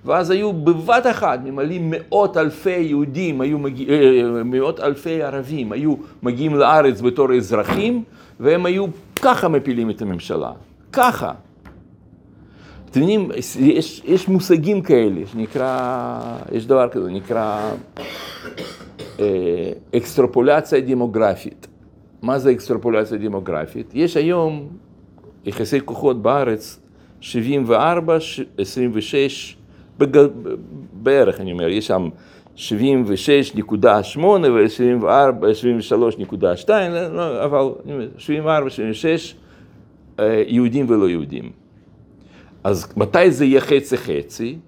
[0.04, 3.88] ואז היו בבת אחת ממלאים מאות אלפי יהודים, היו מגיע...
[3.88, 8.02] אה, מאות אלפי ערבים, היו מגיעים לארץ בתור אזרחים,
[8.40, 8.86] והם היו
[9.22, 10.52] ככה מפילים את הממשלה,
[10.92, 11.32] ככה.
[12.90, 16.20] אתם יודעים, יש, יש מושגים כאלה, שנקרא,
[16.52, 17.70] יש דבר כזה, נקרא
[19.20, 19.24] אה,
[19.96, 21.66] אקסטרפולציה דמוגרפית.
[22.22, 23.90] מה זה אקסטרפולציה דמוגרפית?
[23.94, 24.68] יש היום
[25.44, 26.80] יחסי כוחות בארץ
[27.20, 29.56] 74, ש- 26,
[29.98, 30.26] בג...
[30.92, 32.08] בערך אני אומר, יש שם
[32.56, 32.60] 76.8
[34.20, 36.68] ו-74, 73.2,
[37.12, 39.34] לא, אבל אני אומר, 74, 76,
[40.18, 41.50] אה, יהודים ולא יהודים.
[42.64, 44.58] אז מתי זה יהיה חצי-חצי?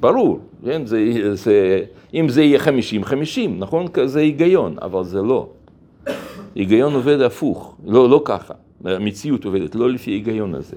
[0.00, 0.86] ברור, כן?
[0.86, 1.84] זה, זה,
[2.14, 3.10] אם זה יהיה 50-50,
[3.58, 3.86] נכון?
[4.04, 5.48] זה היגיון, אבל זה לא.
[6.54, 8.54] היגיון עובד הפוך, לא, לא ככה.
[8.84, 10.76] המציאות עובדת לא לפי ההיגיון הזה.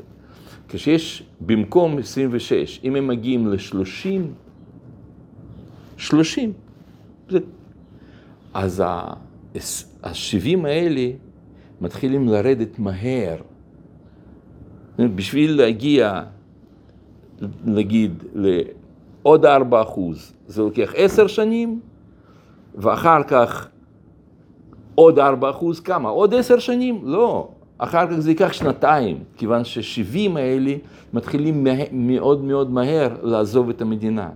[0.69, 4.07] כשיש במקום 26, אם הם מגיעים ל-30,
[5.97, 6.53] 30,
[7.29, 7.39] זה...
[8.53, 11.09] אז ה-70 האלה
[11.81, 13.37] מתחילים לרדת מהר.
[14.99, 16.23] בשביל להגיע,
[17.65, 18.23] נגיד,
[19.25, 21.79] לעוד 4 אחוז, זה לוקח 10 שנים,
[22.75, 23.67] ואחר כך
[24.95, 26.09] עוד 4 אחוז, כמה?
[26.09, 27.01] עוד 10 שנים?
[27.03, 27.47] לא.
[27.77, 30.73] אחר כך זה ייקח שנתיים, כיוון ש-70 האלה
[31.13, 34.29] מתחילים מה- מאוד מאוד מהר לעזוב את המדינה.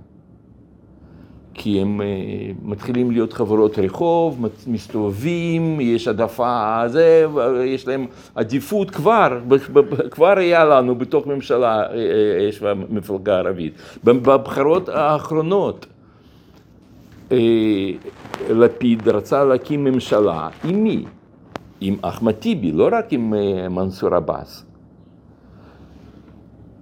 [1.57, 2.03] כי הם uh,
[2.63, 7.25] מתחילים להיות חברות רחוב, מסתובבים, יש העדפה, זה,
[7.65, 8.05] יש להם
[8.35, 9.39] עדיפות כבר,
[10.11, 13.73] כבר היה לנו בתוך ממשלה, אה, אה, יש מפלגה ערבית.
[14.03, 15.85] בבחירות האחרונות,
[17.31, 17.37] אה,
[18.49, 21.05] לפיד רצה להקים ממשלה, עם מי?
[21.81, 24.65] עם אחמד טיבי, לא רק עם אה, מנסור עבאס.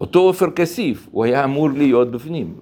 [0.01, 2.53] אותו עופר כסיף, הוא היה אמור להיות בפנים,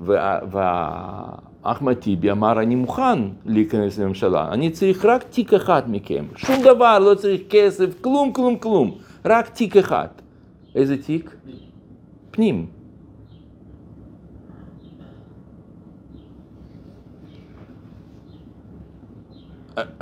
[1.66, 7.00] ואחמד טיבי אמר, אני מוכן להיכנס לממשלה, אני צריך רק תיק אחד מכם, שום דבר,
[7.00, 10.08] לא צריך כסף, כלום, כלום, כלום, רק תיק אחד.
[10.76, 11.36] איזה תיק?
[12.32, 12.66] פנים.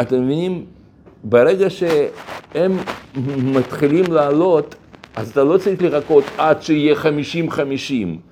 [0.01, 0.66] אתם מבינים?
[1.24, 2.78] ברגע שהם
[3.53, 4.76] מתחילים לעלות,
[5.16, 6.95] אז אתה לא צריך לחכות עד שיהיה
[7.49, 8.30] 50-50.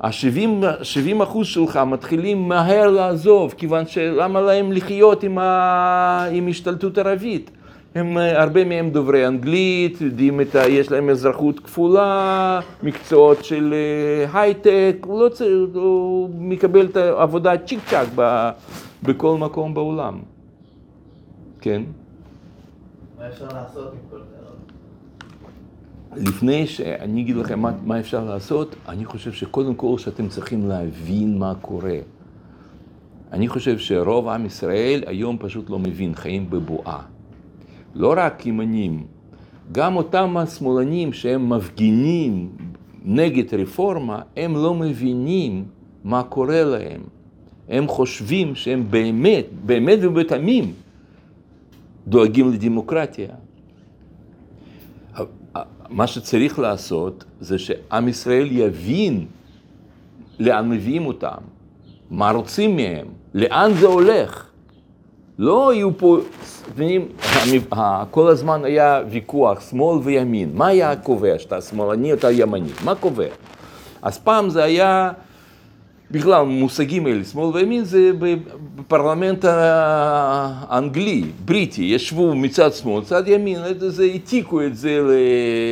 [0.00, 6.26] ה-70 אחוז שלך מתחילים מהר לעזוב, כיוון שלמה להם לחיות עם, ה...
[6.32, 7.50] עם השתלטות ערבית?
[7.94, 10.68] הם, הרבה מהם דוברי אנגלית, יודעים את ה...
[10.68, 17.58] יש להם אזרחות כפולה, מקצועות של אה, הייטק, הוא לא צריך, הוא מקבל את העבודה
[17.58, 18.50] צ'יק צ'אק ב...
[19.02, 20.18] בכל מקום בעולם.
[21.60, 21.82] כן?
[23.18, 24.27] מה אפשר לעשות עם כל?
[26.16, 31.38] לפני שאני אגיד לכם מה, מה אפשר לעשות, אני חושב שקודם כל שאתם צריכים להבין
[31.38, 31.98] מה קורה.
[33.32, 37.02] אני חושב שרוב עם ישראל היום פשוט לא מבין, חיים בבועה.
[37.94, 39.06] לא רק ימנים,
[39.72, 42.50] גם אותם השמאלנים שהם מפגינים
[43.04, 45.64] נגד רפורמה, הם לא מבינים
[46.04, 47.00] מה קורה להם.
[47.68, 50.72] הם חושבים שהם באמת, באמת ובתמים,
[52.06, 53.28] דואגים לדמוקרטיה.
[55.90, 59.26] מה שצריך לעשות זה שעם ישראל יבין
[60.38, 61.38] לאן מביאים אותם,
[62.10, 64.44] מה רוצים מהם, לאן זה הולך.
[65.38, 66.18] לא יהיו פה,
[66.68, 67.08] יודעים,
[68.10, 70.50] כל הזמן היה ויכוח, שמאל וימין.
[70.54, 72.70] מה היה קובע, שאתה שמאלני או אתה ימני?
[72.84, 73.28] מה קובע?
[74.02, 75.10] אז פעם זה היה,
[76.10, 78.10] בכלל, מושגים האלה, שמאל וימין, זה
[78.76, 85.00] בפרלמנט האנגלי, בריטי, ישבו מצד שמאל, מצד ימין, זה העתיקו את זה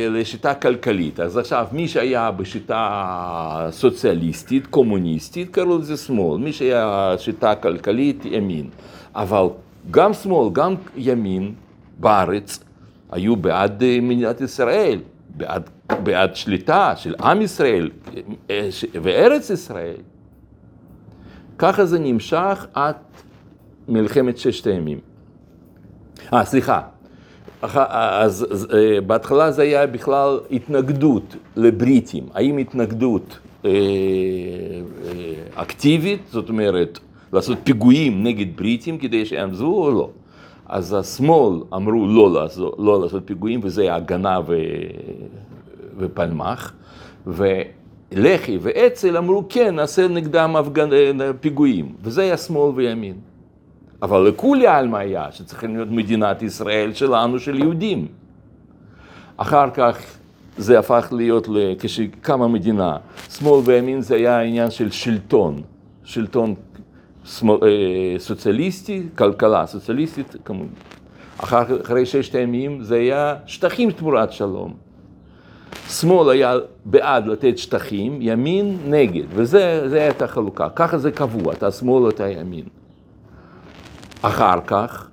[0.09, 1.19] לשיטה כלכלית.
[1.19, 8.69] אז עכשיו, מי שהיה בשיטה סוציאליסטית, קומוניסטית, קראו לזה שמאל, מי שהיה שיטה כלכלית, ימין.
[9.15, 9.45] אבל
[9.91, 11.53] גם שמאל, גם ימין
[11.99, 12.59] בארץ
[13.11, 15.69] היו בעד אה, מדינת ישראל, בעד,
[16.03, 17.89] בעד שליטה של עם ישראל
[18.49, 18.69] אה,
[19.01, 19.95] וארץ ישראל.
[21.57, 22.95] ככה זה נמשך עד
[23.87, 24.99] מלחמת ששת הימים.
[26.33, 26.81] אה, סליחה.
[27.61, 32.23] אז, אז אה, בהתחלה זה היה בכלל התנגדות לבריטים.
[32.33, 33.73] האם התנגדות אה, אה,
[35.55, 36.99] אקטיבית, זאת אומרת,
[37.33, 40.09] לעשות פיגועים נגד בריטים כדי שיעמזו או לא.
[40.65, 44.55] אז השמאל אמרו לא לעשות, לא לעשות פיגועים, וזה הגנה ו...
[45.97, 46.73] ופלמ"ח,
[48.11, 50.89] ולח"י ואצ"ל אמרו כן, נעשה נגדם הפגנ...
[51.39, 53.15] פיגועים, וזה היה שמאל וימין.
[54.01, 58.07] אבל לכולי עלמא היה שצריכים להיות מדינת ישראל שלנו, של יהודים.
[59.37, 59.97] אחר כך
[60.57, 61.47] זה הפך להיות,
[61.79, 62.97] כשקמה מדינה,
[63.29, 65.61] שמאל וימין זה היה עניין של שלטון,
[66.03, 66.55] שלטון
[68.17, 70.35] סוציאליסטי, כלכלה סוציאליסטית,
[71.37, 74.86] אחר, אחרי ששת הימים זה היה שטחים תמורת שלום.
[75.89, 80.69] שמאל היה בעד לתת שטחים, ימין נגד, וזה הייתה חלוקה.
[80.69, 82.65] ככה זה קבוע, אתה שמאל או אתה ימין.
[84.21, 85.07] אחר כך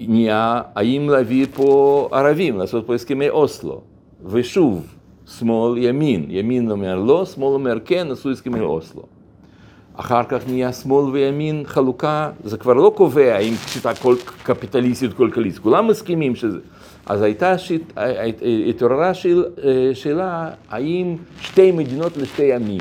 [0.00, 3.80] נהיה, האם להביא פה ערבים, לעשות פה הסכמי אוסלו.
[4.26, 4.86] ושוב,
[5.38, 6.26] שמאל, ימין.
[6.28, 9.02] ימין אומר לא, שמאל אומר כן, עשו הסכמי אוסלו.
[9.96, 15.58] אחר כך נהיה שמאל וימין חלוקה, זה כבר לא קובע אם שיטה כל קפיטליסטית כלכלית,
[15.58, 16.58] כולם מסכימים שזה.
[17.06, 17.92] אז הייתה, שיט,
[18.68, 19.44] התעוררה שאל,
[19.94, 22.80] שאלה, האם שתי מדינות לשתי עמים.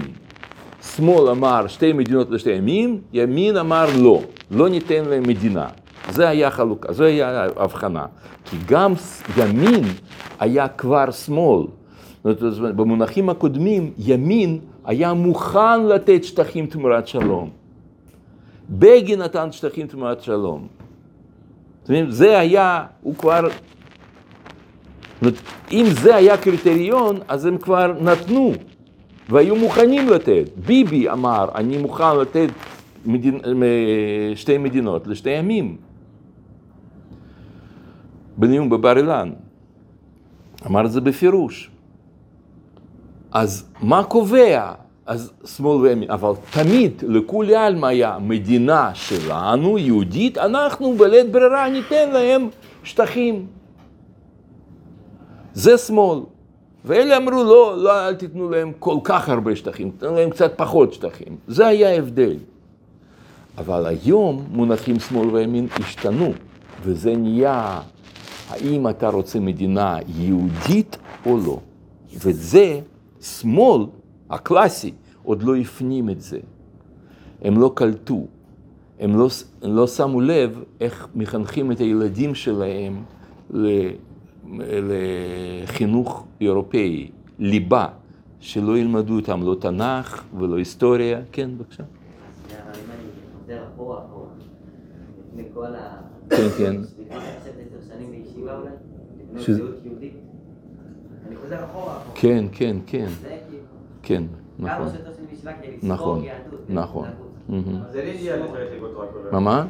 [0.83, 5.67] שמאל אמר שתי מדינות לשתי עמים, ימין אמר לא, לא ניתן להם מדינה.
[6.09, 8.05] זה היה חלוקה, זו הייתה הבחנה.
[8.45, 8.93] כי גם
[9.37, 9.83] ימין
[10.39, 11.67] היה כבר שמאל.
[12.23, 17.49] זאת אומרת, במונחים הקודמים, ימין היה מוכן לתת שטחים תמורת שלום.
[18.69, 20.67] בגין נתן שטחים תמורת שלום.
[21.81, 23.47] זאת אומרת, זה היה, הוא כבר...
[25.71, 28.53] אם זה היה קריטריון, אז הם כבר נתנו
[29.29, 30.49] והיו מוכנים לתת.
[30.65, 32.49] ביבי אמר, אני מוכן לתת
[33.05, 33.39] מדינ...
[34.35, 35.77] שתי מדינות לשתי ימים.
[38.37, 39.31] בנאום בבר אילן.
[40.67, 41.69] אמר את זה בפירוש.
[43.31, 44.73] אז מה קובע?
[45.05, 52.11] אז שמאל וימין, אבל תמיד לכולי עלמא היה מדינה שלנו, יהודית, אנחנו בלית ברירה ניתן
[52.11, 52.49] להם
[52.83, 53.45] שטחים.
[55.59, 56.19] זה שמאל.
[56.85, 60.93] ואלה אמרו, לא, לא, אל תיתנו להם כל כך הרבה שטחים, תנו להם קצת פחות
[60.93, 61.37] שטחים.
[61.47, 62.37] זה היה ההבדל.
[63.57, 66.33] אבל היום מונחים שמאל וימין השתנו,
[66.83, 67.81] וזה נהיה,
[68.49, 71.59] האם אתה רוצה מדינה יהודית או לא.
[72.13, 72.79] וזה
[73.21, 73.85] שמאל
[74.29, 74.91] הקלאסי
[75.23, 76.39] עוד לא הפנים את זה.
[77.41, 78.25] הם לא קלטו,
[78.99, 79.27] הם לא,
[79.61, 83.03] לא שמו לב איך מחנכים את הילדים שלהם
[84.57, 87.87] לחינוך אירופאי, ליבה,
[88.39, 91.19] שלא ילמדו אותם לא תנ"ך ולא היסטוריה.
[91.31, 91.83] כן, בבקשה.
[91.83, 93.07] אם אני
[93.41, 94.27] חוזר אחורה, אחורה,
[95.29, 95.95] לפני כל ה...
[96.29, 96.75] כן, כן.
[96.75, 98.69] לפני עכשיו עשר שנים בישיבה אולי,
[99.27, 100.13] לפני שזה- מציאות יהודית.
[101.27, 102.15] אני חוזר אחורה, אחורה.
[102.15, 103.07] כן, כן, כן,
[104.03, 104.23] כן,
[104.57, 106.21] כמה נכון, שיותר שנים בישיבה כדי לספוג נכון.
[106.21, 106.37] כן,
[106.73, 107.05] נכון.
[107.07, 107.29] התנהגות.
[107.49, 107.81] מהמם.
[107.89, 109.65] אז אין אידיאל לחלק לגבות רק כל מה, מה?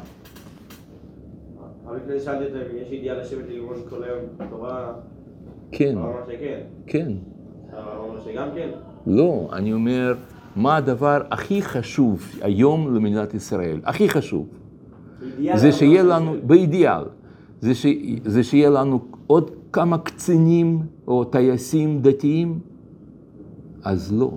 [1.90, 4.18] אבל לפני שאלתי אותו אם יש אידיאל לשבת ללמוד כל היום
[4.50, 4.92] תורה,
[5.72, 5.94] כן.
[6.86, 7.12] כן.
[9.06, 10.14] לא, אני אומר,
[10.56, 13.80] מה הדבר הכי חשוב היום למדינת ישראל?
[13.84, 14.48] הכי חשוב.
[15.54, 16.34] זה שיהיה לנו.
[16.46, 17.04] באידיאל,
[17.60, 17.86] זה, ש,
[18.24, 22.58] זה שיהיה לנו עוד כמה קצינים או טייסים דתיים?
[23.84, 24.30] אז לא.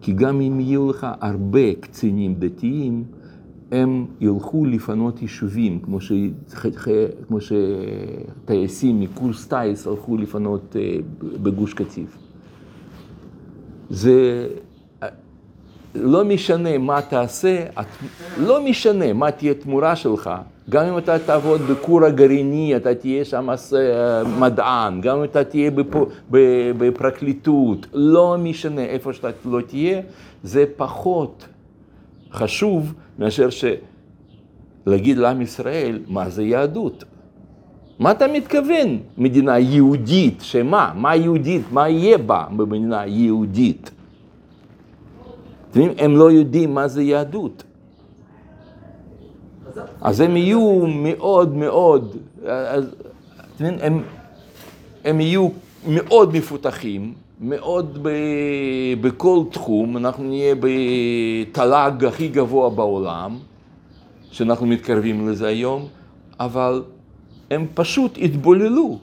[0.00, 3.04] כי גם אם יהיו לך הרבה קצינים דתיים,
[3.72, 5.98] הם ילכו לפנות יישובים, כמו,
[7.40, 12.18] שטייסים מקורס טיס הלכו לפנות אה, בגוש קטיף.
[13.90, 14.46] זה
[15.94, 17.86] לא משנה מה תעשה, את-
[18.38, 20.30] לא משנה מה תהיה תמורה שלך,
[20.70, 23.56] גם אם אתה תעבוד בכור הגרעיני, אתה תהיה שם אה,
[24.38, 25.96] מדען, גם אם אתה תהיה בפ-
[26.30, 30.00] ב- בפרקליטות, לא משנה איפה שאתה לא תהיה,
[30.42, 31.46] זה פחות
[32.32, 33.48] חשוב מאשר
[34.86, 37.04] להגיד לעם ישראל מה זה יהדות.
[37.98, 38.98] מה אתה מתכוון?
[39.18, 40.92] מדינה יהודית, שמה?
[40.96, 41.62] מה יהודית?
[41.70, 43.90] מה יהיה בה במדינה יהודית?
[45.70, 47.64] אתם יודעים, הם לא יודעים מה זה יהדות.
[50.00, 52.16] אז הם יהיו מאוד מאוד,
[52.46, 52.84] אז,
[53.60, 54.02] הם,
[55.04, 55.48] הם יהיו
[55.88, 58.08] מאוד מפותחים, מאוד ב,
[59.00, 63.38] בכל תחום, אנחנו נהיה בתל"ג הכי גבוה בעולם,
[64.30, 65.88] שאנחנו מתקרבים לזה היום,
[66.40, 66.82] אבל
[67.50, 68.98] הם פשוט התבוללו.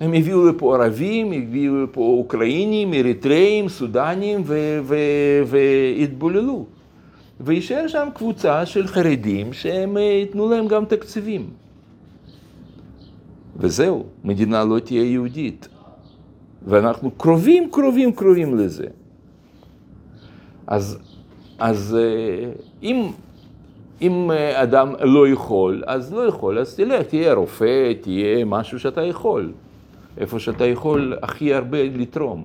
[0.00, 4.44] הם הביאו לפה ערבים, הביאו לפה אוקראינים, אריתראים, סודנים,
[5.44, 6.66] והתבוללו.
[7.40, 11.46] וישאר שם קבוצה של חרדים שהם אה, ייתנו להם גם תקציבים.
[13.56, 15.68] וזהו, מדינה לא תהיה יהודית.
[16.66, 18.86] ואנחנו קרובים, קרובים, קרובים לזה.
[20.66, 20.98] אז,
[21.58, 22.50] אז אה,
[22.82, 23.10] אם,
[24.02, 29.02] אם אה, אדם לא יכול, אז לא יכול, אז תלך, תהיה רופא, תהיה משהו שאתה
[29.02, 29.52] יכול.
[30.18, 32.44] איפה שאתה יכול הכי הרבה לתרום.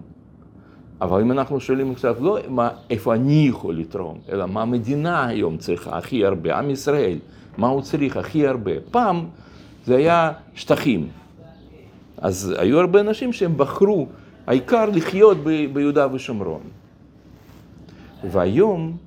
[1.01, 5.57] אבל אם אנחנו שואלים עכשיו, לא מה, איפה אני יכול לתרום, אלא מה המדינה היום
[5.57, 7.17] צריכה הכי הרבה, עם ישראל,
[7.57, 8.71] מה הוא צריך הכי הרבה.
[8.91, 9.25] פעם
[9.85, 11.07] זה היה שטחים.
[12.17, 14.07] אז היו הרבה אנשים שהם בחרו,
[14.47, 16.61] העיקר לחיות ב- ביהודה ושומרון.
[18.31, 18.97] והיום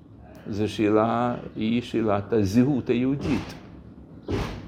[0.51, 3.55] זו שאלה, היא שאלת הזהות היהודית.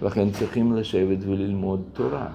[0.02, 2.26] לכן צריכים לשבת וללמוד תורה.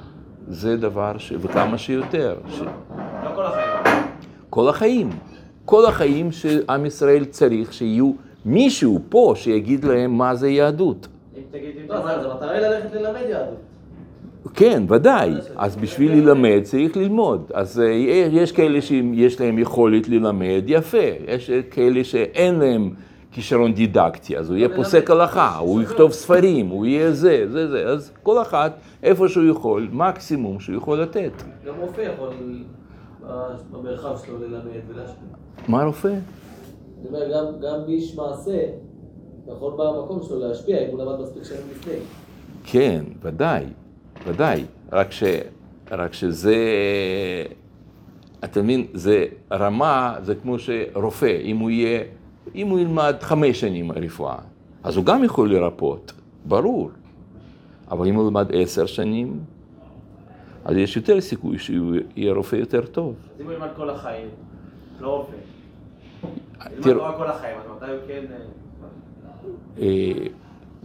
[0.47, 1.33] זה דבר ש...
[1.39, 2.35] וכמה שיותר.
[2.49, 2.59] ש...
[2.61, 4.05] לא כל החיים.
[4.49, 5.09] כל החיים.
[5.65, 8.11] כל החיים שעם ישראל צריך שיהיו
[8.45, 11.07] מישהו פה שיגיד להם מה זה יהדות.
[11.37, 13.59] אם תגיד, לא, המטרה היא ללכת ללמד יהדות.
[14.53, 15.33] כן, ודאי.
[15.55, 17.51] אז בשביל ללמד צריך ללמוד.
[17.53, 17.85] אז אה,
[18.31, 20.97] יש כאלה שיש להם יכולת ללמד, יפה.
[21.27, 22.93] יש כאלה שאין להם
[23.31, 27.85] כישרון דידקטי, אז הוא יהיה פוסק הלכה, הוא יכתוב ספרים, הוא יהיה זה, זה, זה.
[27.87, 28.69] אז כל אחד,
[29.03, 31.31] איפה שהוא יכול, מקסימום שהוא יכול לתת.
[31.65, 32.29] גם רופא יכול
[33.71, 35.27] במרחב שלו ללמד ולהשפיע.
[35.67, 36.07] מה רופא?
[36.07, 38.61] אני אומר, גם, גם איש מעשה
[39.47, 41.93] יכול במקום שלו להשפיע אם הוא למד מספיק שנים לפני.
[42.63, 43.65] כן, ודאי,
[44.27, 44.65] ודאי.
[44.91, 45.23] רק, ש,
[45.91, 46.55] רק שזה,
[48.43, 52.03] אתה מבין, זה רמה, זה כמו שרופא, אם הוא יהיה,
[52.55, 54.37] אם הוא ילמד חמש שנים רפואה,
[54.83, 56.11] אז הוא גם יכול לרפות,
[56.45, 56.91] ברור.
[57.91, 59.39] אבל אם הוא ילמד עשר שנים,
[60.65, 63.15] אז יש יותר סיכוי שהוא יהיה רופא יותר טוב.
[63.35, 64.27] אז אם הוא ילמד כל החיים,
[64.99, 65.31] לא רופא.
[66.71, 68.25] ילמד תראו- תורה כל החיים, אז מתי הוא כן...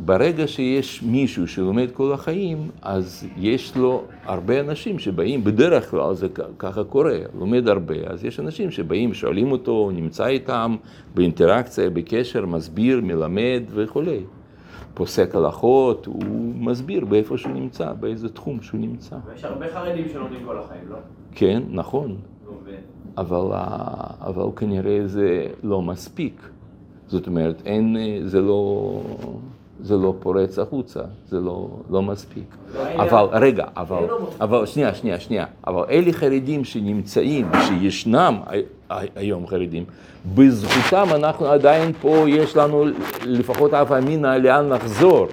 [0.00, 5.90] אה, אה, ברגע שיש מישהו שלומד כל החיים, אז יש לו הרבה אנשים שבאים, בדרך
[5.90, 6.28] כלל זה
[6.58, 10.76] ככה קורה, לומד הרבה, אז יש אנשים שבאים, שואלים אותו, נמצא איתם
[11.14, 14.20] באינטראקציה, בקשר, מסביר, מלמד וכולי.
[14.94, 19.16] פוסק הלכות, הוא מסביר באיפה שהוא נמצא, באיזה תחום שהוא נמצא.
[19.26, 20.96] ויש הרבה חרדים שלומדים כל החיים, לא?
[21.32, 22.16] כן, נכון,
[23.18, 23.46] אבל,
[24.20, 26.50] אבל כנראה זה לא מספיק.
[27.06, 29.00] זאת אומרת, אין, זה לא,
[29.82, 32.56] זה לא פורץ החוצה, זה לא, לא מספיק.
[32.96, 34.04] אבל, רגע, אבל,
[34.40, 38.40] אבל, שנייה, שנייה, שנייה, אבל אלה חרדים שנמצאים, שישנם
[39.16, 39.84] היום חרדים,
[40.34, 42.84] בזכותם אנחנו עדיין פה, יש לנו
[43.26, 45.26] לפחות אף אמינא לאן לחזור.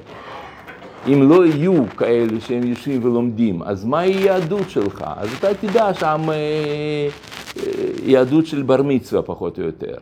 [1.07, 5.03] אם לא יהיו כאלה שהם יושבים ולומדים, אז מהי יהדות שלך?
[5.17, 7.71] אז אתה תדע שם אה, אה,
[8.03, 9.95] יהדות של בר מצווה פחות או יותר.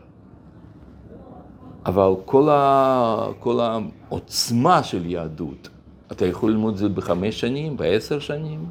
[1.86, 5.70] אבל כל, ה, כל העוצמה של יהדות,
[6.12, 8.66] אתה יכול ללמוד את זה בחמש שנים, בעשר שנים,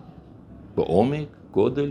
[0.76, 1.90] בעומק, גודל.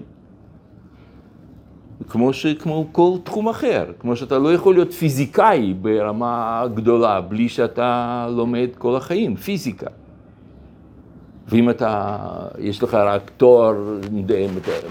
[2.09, 7.49] כמו, ש, כמו כל תחום אחר, כמו שאתה לא יכול להיות פיזיקאי ברמה גדולה בלי
[7.49, 9.89] שאתה לומד כל החיים, פיזיקה.
[11.47, 12.17] ואם אתה,
[12.59, 13.75] יש לך רק תואר,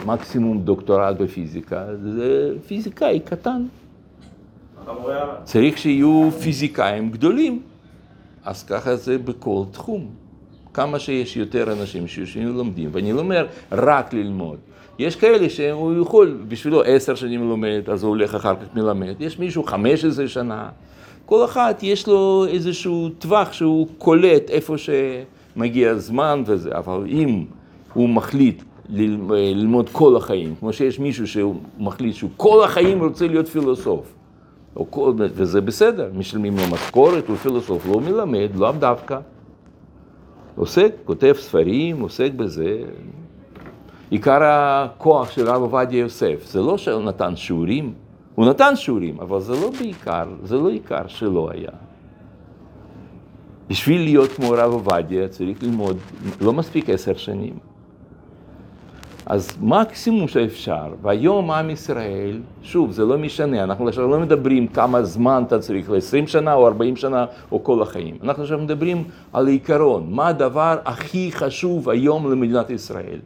[0.07, 3.63] מקסימום דוקטורט בפיזיקה, זה פיזיקאי קטן.
[5.45, 7.63] צריך שיהיו פיזיקאים גדולים.
[8.45, 10.07] אז ככה זה בכל תחום.
[10.75, 14.59] כמה שיש יותר אנשים שיושבים ולומדים, ואני לא אומר רק ללמוד.
[14.99, 19.15] יש כאלה שהוא יכול, בשבילו עשר שנים לומד, אז הוא הולך אחר כך מלמד.
[19.21, 20.69] יש מישהו חמש עשרה שנה.
[21.27, 27.45] כל אחד יש לו איזשהו טווח שהוא קולט איפה שמגיע הזמן וזה, אבל אם
[27.95, 33.49] הוא מחליט ללמוד כל החיים, כמו שיש מישהו שהוא מחליט שהוא כל החיים רוצה להיות
[33.49, 34.13] פילוסוף,
[35.17, 39.19] וזה בסדר, משלמים לו משכורת, הוא פילוסוף, לא מלמד, לאו דווקא.
[40.57, 42.83] עוסק, כותב ספרים, עוסק בזה.
[44.11, 47.95] עיקר הכוח של הרב עובדיה יוסף, זה לא שהוא נתן שיעורים,
[48.35, 51.71] הוא נתן שיעורים, אבל זה לא בעיקר, זה לא עיקר שלו היה.
[53.69, 55.97] בשביל להיות כמו הרב עובדיה צריך ללמוד,
[56.41, 57.72] לא מספיק עשר שנים.
[59.27, 65.03] אז מקסימום שאפשר, והיום עם ישראל, שוב, זה לא משנה, אנחנו עכשיו לא מדברים כמה
[65.03, 68.17] זמן אתה צריך, ל-20 שנה או 40 שנה או כל החיים.
[68.23, 73.19] אנחנו עכשיו מדברים על העיקרון, מה הדבר הכי חשוב היום למדינת ישראל.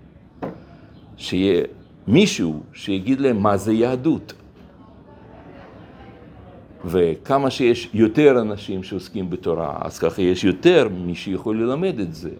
[1.17, 1.63] שיהיה
[2.09, 4.33] מישהו שיגיד להם מה זה יהדות.
[6.85, 12.31] וכמה שיש יותר אנשים שעוסקים בתורה, אז ככה יש יותר מי שיכול ללמד את זה.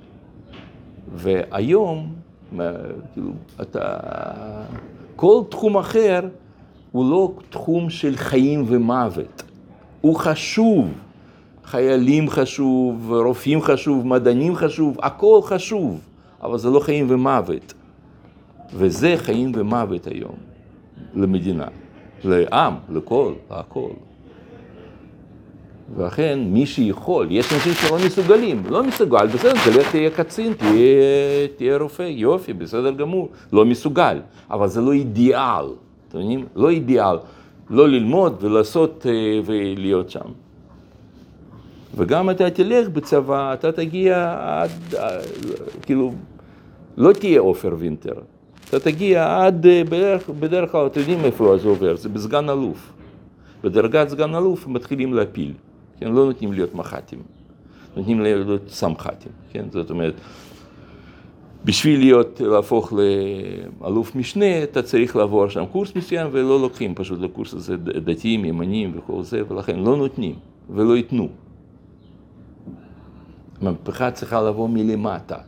[1.15, 2.15] והיום,
[3.13, 3.31] כאילו,
[3.61, 3.97] אתה...
[5.17, 6.21] כל תחום אחר
[6.93, 9.43] הוא לא תחום של חיים ומוות.
[10.01, 10.89] הוא חשוב.
[11.67, 16.01] חיילים חשוב, רופאים חשוב, מדענים חשוב, הכל חשוב,
[16.43, 17.75] אבל זה לא חיים ומוות.
[18.75, 20.35] וזה חיים ומוות היום
[21.15, 21.67] למדינה,
[22.25, 23.91] לעם, לכל, להכל.
[25.95, 31.77] ולכן מי שיכול, יש אנשים שלא מסוגלים, לא מסוגל, בסדר, תלך תהיה קצין, תהיה, תהיה
[31.77, 34.21] רופא, יופי, בסדר גמור, לא מסוגל,
[34.51, 35.65] אבל זה לא אידיאל,
[36.09, 36.47] אתם מבינים?
[36.57, 37.17] לא אידיאל,
[37.71, 40.29] לא ללמוד ולעשות אה, ולהיות שם.
[41.97, 45.19] וגם אתה תלך בצבא, אתה תגיע עד, אה,
[45.83, 46.13] כאילו,
[46.97, 48.15] לא תהיה עופר וינטר,
[48.69, 52.93] אתה תגיע עד, אה, בדרך, בדרך כלל, אתם יודעים איפה זה עובר, זה בסגן אלוף.
[53.65, 55.53] בדרגת סגן אלוף מתחילים להפיל,
[56.01, 57.19] כן, לא נותנים להיות מח"טים,
[57.97, 60.15] נותנים להיות סמח"טים, כן, זאת אומרת,
[61.65, 62.93] בשביל להיות, להפוך
[63.81, 68.93] לאלוף משנה, אתה צריך לעבור שם קורס מסוים ולא לוקחים פשוט לקורס הזה דתיים, ימנים
[68.99, 70.35] וכל זה, ולכן לא נותנים
[70.71, 71.29] ולא ייתנו.
[73.61, 75.39] המהפכה צריכה לבוא מלמטה.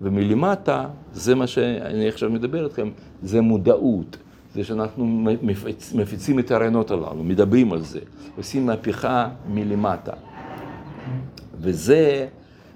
[0.00, 2.90] ומלמטה, זה מה שאני עכשיו מדבר איתכם,
[3.22, 4.16] זה מודעות.
[4.54, 5.06] זה שאנחנו
[5.42, 8.00] מפיצ, מפיצים את הרעיונות הללו, מדברים על זה,
[8.36, 10.12] עושים מהפכה מלמטה.
[11.60, 12.26] וזה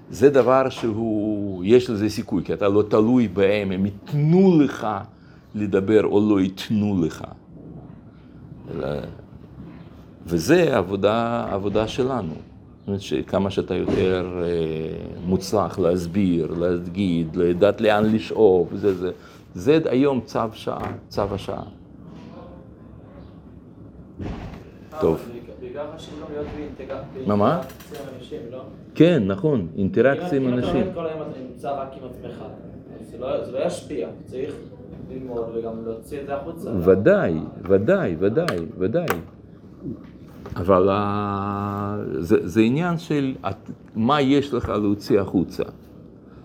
[0.09, 4.87] זה דבר שהוא, יש לזה סיכוי, כי אתה לא תלוי בהם, הם ייתנו לך
[5.55, 7.23] לדבר או לא ייתנו לך.
[10.25, 12.33] וזה עבודה, עבודה שלנו.
[12.33, 14.47] זאת אומרת שכמה שאתה יותר אה,
[15.25, 19.11] מוצלח להסביר, להגיד, לדעת לאן לשאוף, זה, זה,
[19.57, 20.77] זה היום צו שעה,
[21.07, 21.63] צו השעה.
[25.01, 25.19] טוב.
[27.27, 27.61] מה, מה?
[28.17, 28.39] אנשים?
[28.95, 30.85] כן, נכון, אינטראקציה עם אם אתה אנשים.
[30.93, 32.43] כל היום אתה נמצא רק עם עצמך,
[33.11, 34.53] זה לא- זה לא ישפיע, צריך
[35.11, 36.69] ללמוד וגם להוציא את זה החוצה.
[36.85, 39.05] ודאי, ודאי, ודאי, ודאי.
[40.55, 45.63] אבל ה- זה, זה עניין של את- מה יש לך להוציא החוצה.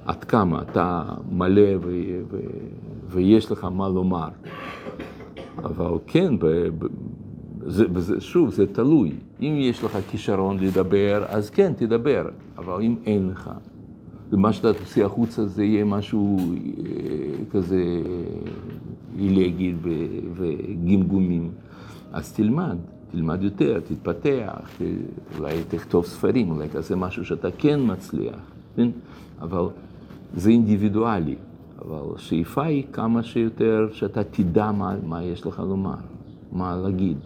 [0.06, 1.02] עד כמה אתה
[1.32, 1.90] מלא ו,
[2.30, 2.38] ו,
[3.12, 4.28] ויש לך מה לומר.
[5.58, 6.46] אבל כן, ב,
[6.78, 6.86] ב,
[7.66, 9.12] זה, וזה, שוב, זה תלוי.
[9.40, 12.28] אם יש לך כישרון לדבר, אז כן, תדבר.
[12.58, 13.50] אבל אם אין לך,
[14.32, 16.44] ומה שאתה תוציא החוצה זה יהיה משהו אה,
[17.50, 17.84] כזה
[19.18, 19.88] עילגי ו-
[20.34, 21.50] וגמגומים,
[22.12, 22.76] אז תלמד,
[23.10, 24.70] תלמד יותר, תתפתח,
[25.38, 28.88] אולי תכתוב ספרים, אולי תעשה משהו שאתה כן מצליח, כן?
[29.40, 29.64] אבל
[30.34, 31.36] זה אינדיבידואלי,
[31.84, 35.94] אבל השאיפה היא כמה שיותר שאתה תדע מה, מה יש לך לומר,
[36.52, 37.16] מה להגיד.